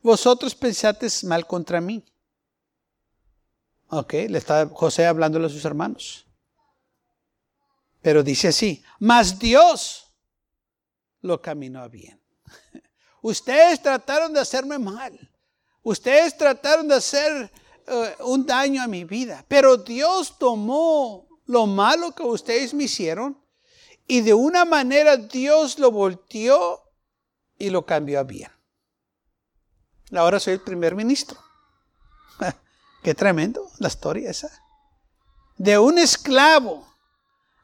vosotros 0.00 0.54
pensasteis 0.54 1.24
mal 1.24 1.44
contra 1.46 1.80
mí. 1.80 2.04
Ok, 3.88 4.12
le 4.28 4.38
está 4.38 4.68
José 4.68 5.06
hablándole 5.06 5.46
a 5.46 5.50
sus 5.50 5.64
hermanos. 5.64 6.26
Pero 8.00 8.22
dice 8.22 8.48
así, 8.48 8.84
mas 9.00 9.36
Dios 9.40 10.14
lo 11.20 11.42
caminó 11.42 11.80
a 11.80 11.88
bien. 11.88 12.20
Ustedes 13.22 13.82
trataron 13.82 14.32
de 14.32 14.38
hacerme 14.38 14.78
mal. 14.78 15.18
Ustedes 15.82 16.36
trataron 16.36 16.86
de 16.86 16.94
hacer 16.94 17.50
eh, 17.86 18.16
un 18.20 18.46
daño 18.46 18.82
a 18.82 18.86
mi 18.86 19.04
vida. 19.04 19.44
Pero 19.48 19.76
Dios 19.76 20.38
tomó 20.38 21.28
lo 21.46 21.66
malo 21.66 22.12
que 22.12 22.22
ustedes 22.22 22.74
me 22.74 22.84
hicieron 22.84 23.40
y 24.06 24.20
de 24.20 24.34
una 24.34 24.64
manera 24.64 25.16
Dios 25.16 25.78
lo 25.78 25.90
volteó 25.90 26.82
y 27.58 27.70
lo 27.70 27.86
cambió 27.86 28.20
a 28.20 28.24
bien. 28.24 28.50
Ahora 30.14 30.38
soy 30.38 30.54
el 30.54 30.60
primer 30.60 30.94
ministro. 30.94 31.38
Qué 33.02 33.14
tremendo 33.14 33.70
la 33.78 33.88
historia 33.88 34.30
esa. 34.30 34.50
De 35.56 35.78
un 35.78 35.98
esclavo 35.98 36.86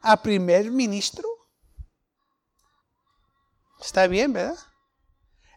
a 0.01 0.21
primer 0.21 0.71
ministro. 0.71 1.27
Está 3.79 4.07
bien, 4.07 4.33
¿verdad? 4.33 4.57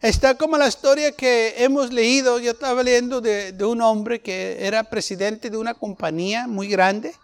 Está 0.01 0.35
como 0.35 0.57
la 0.57 0.67
historia 0.67 1.11
que 1.11 1.55
hemos 1.63 1.91
leído. 1.91 2.39
Yo 2.39 2.51
estaba 2.51 2.83
leyendo 2.83 3.19
de, 3.19 3.55
un 3.65 3.81
hombre 3.81 4.21
que 4.21 4.65
era 4.65 4.83
presidente 4.83 5.49
de 5.49 5.57
una 5.57 5.73
compañía 5.73 6.47
muy 6.47 6.67
grande. 6.67 7.15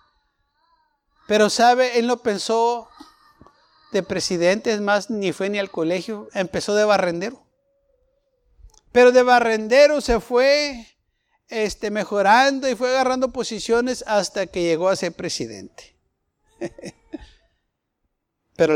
Pero 1.28 1.50
sabe, 1.50 2.00
él 2.00 2.08
no 2.08 2.18
pensó 2.18 2.90
de 3.92 4.02
presidente, 4.04 4.74
es 4.74 4.82
más, 4.82 5.10
ni 5.10 5.32
fue 5.32 5.50
ni 5.50 5.60
al 5.60 5.70
colegio, 5.70 6.28
empezó 6.34 6.74
de 6.76 6.84
barrendero. 6.84 7.46
Pero 8.92 9.12
de 9.12 9.24
barrendero 9.24 10.02
se 10.02 10.20
fue 10.20 10.88
este, 11.48 11.92
mejorando 11.92 12.68
y 12.68 12.76
fue 12.76 12.90
agarrando 12.90 13.32
posiciones 13.32 14.04
hasta 14.08 14.48
que 14.48 14.64
llegó 14.64 14.90
a 14.90 14.96
ser 14.96 15.14
presidente. 15.14 15.96
Pero 18.56 18.76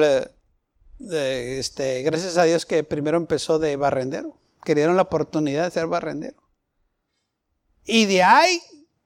este, 0.99 2.01
gracias 2.01 2.38
a 2.38 2.43
Dios 2.43 2.65
que 2.65 2.83
primero 2.83 3.17
empezó 3.17 3.60
de 3.60 3.75
barrendero. 3.75 4.39
Querían 4.63 4.95
la 4.95 5.03
oportunidad 5.03 5.65
de 5.65 5.71
ser 5.71 5.88
barrendero. 5.88 6.41
Y 7.83 8.05
de 8.05 8.23
ahí 8.23 8.62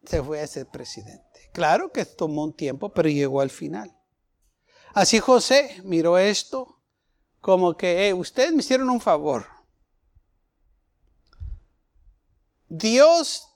se 0.06 0.24
fue 0.24 0.42
a 0.42 0.48
ser 0.48 0.68
presidente. 0.68 1.50
Claro 1.54 1.92
que 1.92 2.06
tomó 2.06 2.44
un 2.44 2.56
tiempo, 2.56 2.90
pero 2.90 3.10
llegó 3.10 3.42
al 3.42 3.50
final. 3.50 3.96
Así 4.94 5.20
José 5.20 5.82
miró 5.84 6.18
esto 6.18 6.82
como 7.40 7.76
que 7.76 8.14
ustedes 8.14 8.52
me 8.52 8.60
hicieron 8.60 8.90
un 8.90 9.02
favor. 9.02 9.46
Dios 12.68 13.48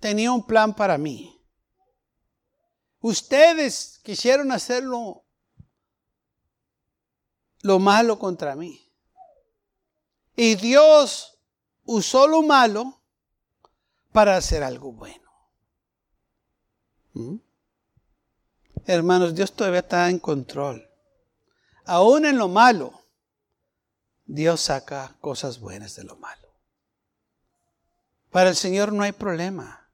tenía 0.00 0.32
un 0.32 0.46
plan 0.46 0.74
para 0.74 0.96
mí. 0.98 1.38
Ustedes 3.00 4.00
quisieron 4.02 4.52
hacerlo 4.52 5.24
lo 7.62 7.78
malo 7.78 8.18
contra 8.18 8.54
mí. 8.54 8.80
Y 10.36 10.56
Dios 10.56 11.38
usó 11.84 12.26
lo 12.28 12.42
malo 12.42 13.00
para 14.12 14.36
hacer 14.36 14.62
algo 14.62 14.92
bueno. 14.92 15.30
¿Mm? 17.14 17.36
Hermanos, 18.86 19.34
Dios 19.34 19.52
todavía 19.52 19.80
está 19.80 20.10
en 20.10 20.18
control. 20.18 20.88
Aún 21.84 22.26
en 22.26 22.38
lo 22.38 22.48
malo, 22.48 23.02
Dios 24.24 24.60
saca 24.62 25.16
cosas 25.20 25.60
buenas 25.60 25.94
de 25.96 26.04
lo 26.04 26.16
malo. 26.16 26.48
Para 28.30 28.50
el 28.50 28.56
Señor 28.56 28.92
no 28.92 29.02
hay 29.02 29.12
problema. 29.12 29.90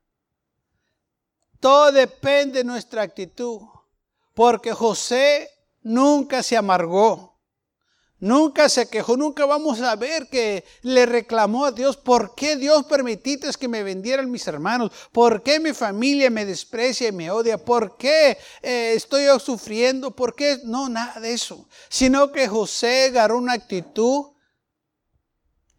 Todo 1.59 1.91
depende 1.91 2.59
de 2.59 2.63
nuestra 2.63 3.01
actitud. 3.01 3.61
Porque 4.33 4.71
José 4.71 5.49
nunca 5.83 6.41
se 6.41 6.55
amargó. 6.55 7.37
Nunca 8.21 8.67
se 8.67 8.89
quejó, 8.89 9.15
nunca 9.15 9.45
vamos 9.45 9.79
a 9.81 9.95
ver 9.95 10.27
que 10.27 10.65
le 10.81 11.05
reclamó 11.05 11.63
a 11.65 11.71
Dios, 11.71 11.95
¿por 11.95 12.35
qué 12.35 12.57
Dios 12.57 12.85
permitiste 12.85 13.49
que 13.57 13.69
me 13.69 13.81
vendieran 13.81 14.29
mis 14.29 14.45
hermanos? 14.45 14.91
¿Por 15.13 15.41
qué 15.41 15.57
mi 15.61 15.71
familia 15.71 16.29
me 16.29 16.45
desprecia 16.45 17.07
y 17.07 17.13
me 17.13 17.31
odia? 17.31 17.57
¿Por 17.57 17.95
qué 17.95 18.37
eh, 18.61 18.93
estoy 18.93 19.27
sufriendo? 19.39 20.11
¿Por 20.11 20.35
qué? 20.35 20.59
No, 20.65 20.89
nada 20.89 21.21
de 21.21 21.31
eso. 21.31 21.69
Sino 21.87 22.33
que 22.33 22.49
José 22.49 23.05
agarró 23.05 23.37
una 23.37 23.53
actitud, 23.53 24.25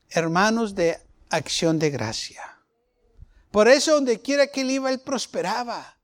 hermanos, 0.08 0.74
de 0.74 0.98
acción 1.28 1.78
de 1.78 1.90
gracia. 1.90 2.58
Por 3.50 3.68
eso 3.68 3.92
donde 3.92 4.22
quiera 4.22 4.46
que 4.46 4.62
él 4.62 4.70
iba, 4.70 4.90
él 4.90 5.00
prosperaba. 5.00 5.98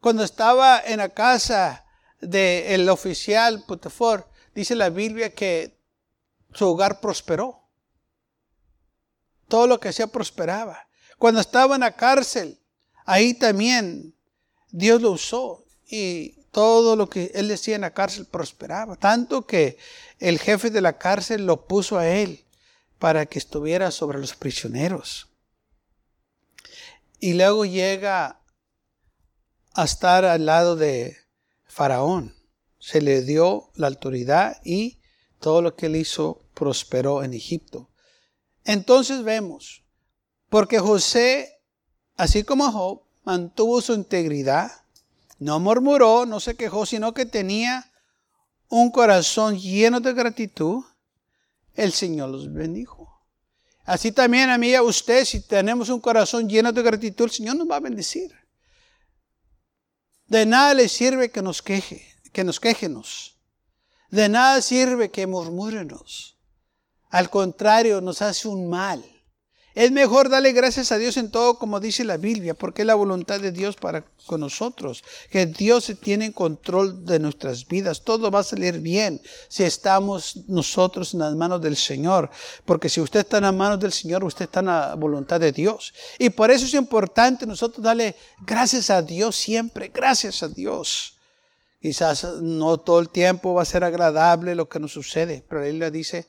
Cuando 0.00 0.22
estaba 0.22 0.80
en 0.80 0.98
la 0.98 1.08
casa 1.08 1.84
del 2.20 2.88
oficial 2.88 3.64
Potifor, 3.66 4.28
dice 4.58 4.74
la 4.74 4.90
Biblia 4.90 5.32
que 5.32 5.78
su 6.52 6.66
hogar 6.66 7.00
prosperó. 7.00 7.62
Todo 9.46 9.68
lo 9.68 9.78
que 9.78 9.90
hacía 9.90 10.08
prosperaba. 10.08 10.88
Cuando 11.16 11.40
estaba 11.40 11.76
en 11.76 11.82
la 11.82 11.94
cárcel, 11.94 12.58
ahí 13.06 13.34
también 13.34 14.16
Dios 14.70 15.00
lo 15.00 15.12
usó 15.12 15.64
y 15.86 16.42
todo 16.50 16.96
lo 16.96 17.08
que 17.08 17.30
él 17.34 17.46
decía 17.46 17.76
en 17.76 17.82
la 17.82 17.94
cárcel 17.94 18.26
prosperaba. 18.26 18.96
Tanto 18.96 19.46
que 19.46 19.78
el 20.18 20.40
jefe 20.40 20.70
de 20.70 20.80
la 20.80 20.98
cárcel 20.98 21.46
lo 21.46 21.68
puso 21.68 21.96
a 21.96 22.08
él 22.08 22.44
para 22.98 23.26
que 23.26 23.38
estuviera 23.38 23.92
sobre 23.92 24.18
los 24.18 24.34
prisioneros. 24.34 25.28
Y 27.20 27.34
luego 27.34 27.64
llega 27.64 28.40
a 29.74 29.84
estar 29.84 30.24
al 30.24 30.46
lado 30.46 30.74
de 30.74 31.16
Faraón 31.64 32.37
se 32.78 33.00
le 33.00 33.22
dio 33.22 33.70
la 33.74 33.88
autoridad 33.88 34.60
y 34.64 34.98
todo 35.40 35.62
lo 35.62 35.74
que 35.74 35.86
él 35.86 35.96
hizo 35.96 36.42
prosperó 36.54 37.22
en 37.22 37.34
Egipto. 37.34 37.90
Entonces 38.64 39.22
vemos, 39.22 39.84
porque 40.48 40.78
José, 40.78 41.60
así 42.16 42.44
como 42.44 42.70
Job, 42.70 43.02
mantuvo 43.24 43.80
su 43.80 43.94
integridad, 43.94 44.70
no 45.38 45.60
murmuró, 45.60 46.26
no 46.26 46.40
se 46.40 46.56
quejó, 46.56 46.86
sino 46.86 47.14
que 47.14 47.26
tenía 47.26 47.90
un 48.68 48.90
corazón 48.90 49.58
lleno 49.58 50.00
de 50.00 50.12
gratitud, 50.12 50.84
el 51.74 51.92
Señor 51.92 52.30
los 52.30 52.52
bendijo. 52.52 53.08
Así 53.84 54.12
también, 54.12 54.50
a 54.50 54.58
mí 54.58 54.68
y 54.68 54.74
a 54.74 54.82
usted, 54.82 55.24
si 55.24 55.40
tenemos 55.40 55.88
un 55.88 56.00
corazón 56.00 56.48
lleno 56.48 56.72
de 56.72 56.82
gratitud, 56.82 57.24
el 57.24 57.30
Señor 57.30 57.56
nos 57.56 57.70
va 57.70 57.76
a 57.76 57.80
bendecir. 57.80 58.34
De 60.26 60.44
nada 60.44 60.74
le 60.74 60.88
sirve 60.88 61.30
que 61.30 61.40
nos 61.40 61.62
queje 61.62 62.17
que 62.32 62.44
nos 62.44 62.60
quejenos. 62.60 63.36
De 64.10 64.28
nada 64.28 64.62
sirve 64.62 65.10
que 65.10 65.26
murmurenos. 65.26 66.36
Al 67.10 67.30
contrario, 67.30 68.00
nos 68.00 68.22
hace 68.22 68.48
un 68.48 68.68
mal. 68.68 69.04
Es 69.74 69.92
mejor 69.92 70.28
darle 70.28 70.52
gracias 70.52 70.90
a 70.90 70.98
Dios 70.98 71.16
en 71.18 71.30
todo, 71.30 71.56
como 71.56 71.78
dice 71.78 72.02
la 72.04 72.16
Biblia, 72.16 72.54
porque 72.54 72.82
es 72.82 72.86
la 72.86 72.96
voluntad 72.96 73.38
de 73.38 73.52
Dios 73.52 73.76
para 73.76 74.04
con 74.26 74.40
nosotros. 74.40 75.04
Que 75.30 75.46
Dios 75.46 75.92
tiene 76.02 76.24
en 76.24 76.32
control 76.32 77.04
de 77.06 77.20
nuestras 77.20 77.64
vidas. 77.68 78.02
Todo 78.02 78.28
va 78.30 78.40
a 78.40 78.42
salir 78.42 78.80
bien 78.80 79.20
si 79.48 79.62
estamos 79.62 80.48
nosotros 80.48 81.14
en 81.14 81.20
las 81.20 81.34
manos 81.36 81.62
del 81.62 81.76
Señor. 81.76 82.28
Porque 82.64 82.88
si 82.88 83.00
usted 83.00 83.20
está 83.20 83.36
en 83.36 83.44
las 83.44 83.54
manos 83.54 83.78
del 83.78 83.92
Señor, 83.92 84.24
usted 84.24 84.46
está 84.46 84.60
en 84.60 84.66
la 84.66 84.96
voluntad 84.96 85.38
de 85.38 85.52
Dios. 85.52 85.94
Y 86.18 86.30
por 86.30 86.50
eso 86.50 86.64
es 86.64 86.74
importante 86.74 87.46
nosotros 87.46 87.80
darle 87.80 88.16
gracias 88.44 88.90
a 88.90 89.00
Dios 89.00 89.36
siempre. 89.36 89.92
Gracias 89.94 90.42
a 90.42 90.48
Dios. 90.48 91.17
Quizás 91.80 92.24
no 92.42 92.78
todo 92.78 92.98
el 93.00 93.08
tiempo 93.08 93.54
va 93.54 93.62
a 93.62 93.66
ser 93.66 93.84
agradable 93.84 94.54
lo 94.54 94.68
que 94.68 94.80
nos 94.80 94.92
sucede, 94.92 95.44
pero 95.48 95.62
él 95.62 95.78
le 95.78 95.90
dice, 95.90 96.26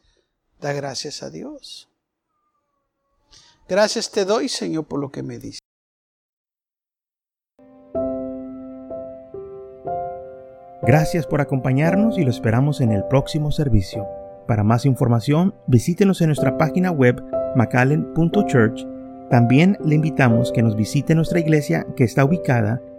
da 0.59 0.73
gracias 0.73 1.23
a 1.23 1.29
Dios. 1.29 1.89
Gracias 3.67 4.11
te 4.11 4.25
doy, 4.25 4.49
Señor, 4.49 4.85
por 4.85 4.99
lo 4.99 5.11
que 5.11 5.23
me 5.23 5.39
dice. 5.39 5.59
Gracias 10.81 11.27
por 11.27 11.41
acompañarnos 11.41 12.17
y 12.17 12.23
lo 12.23 12.31
esperamos 12.31 12.81
en 12.81 12.91
el 12.91 13.03
próximo 13.05 13.51
servicio. 13.51 14.07
Para 14.47 14.63
más 14.63 14.85
información, 14.85 15.53
visítenos 15.67 16.21
en 16.21 16.27
nuestra 16.27 16.57
página 16.57 16.89
web 16.89 17.21
macallen.church. 17.55 18.87
También 19.29 19.77
le 19.85 19.95
invitamos 19.95 20.51
que 20.51 20.63
nos 20.63 20.75
visite 20.75 21.13
nuestra 21.13 21.39
iglesia 21.39 21.85
que 21.95 22.03
está 22.03 22.25
ubicada 22.25 22.81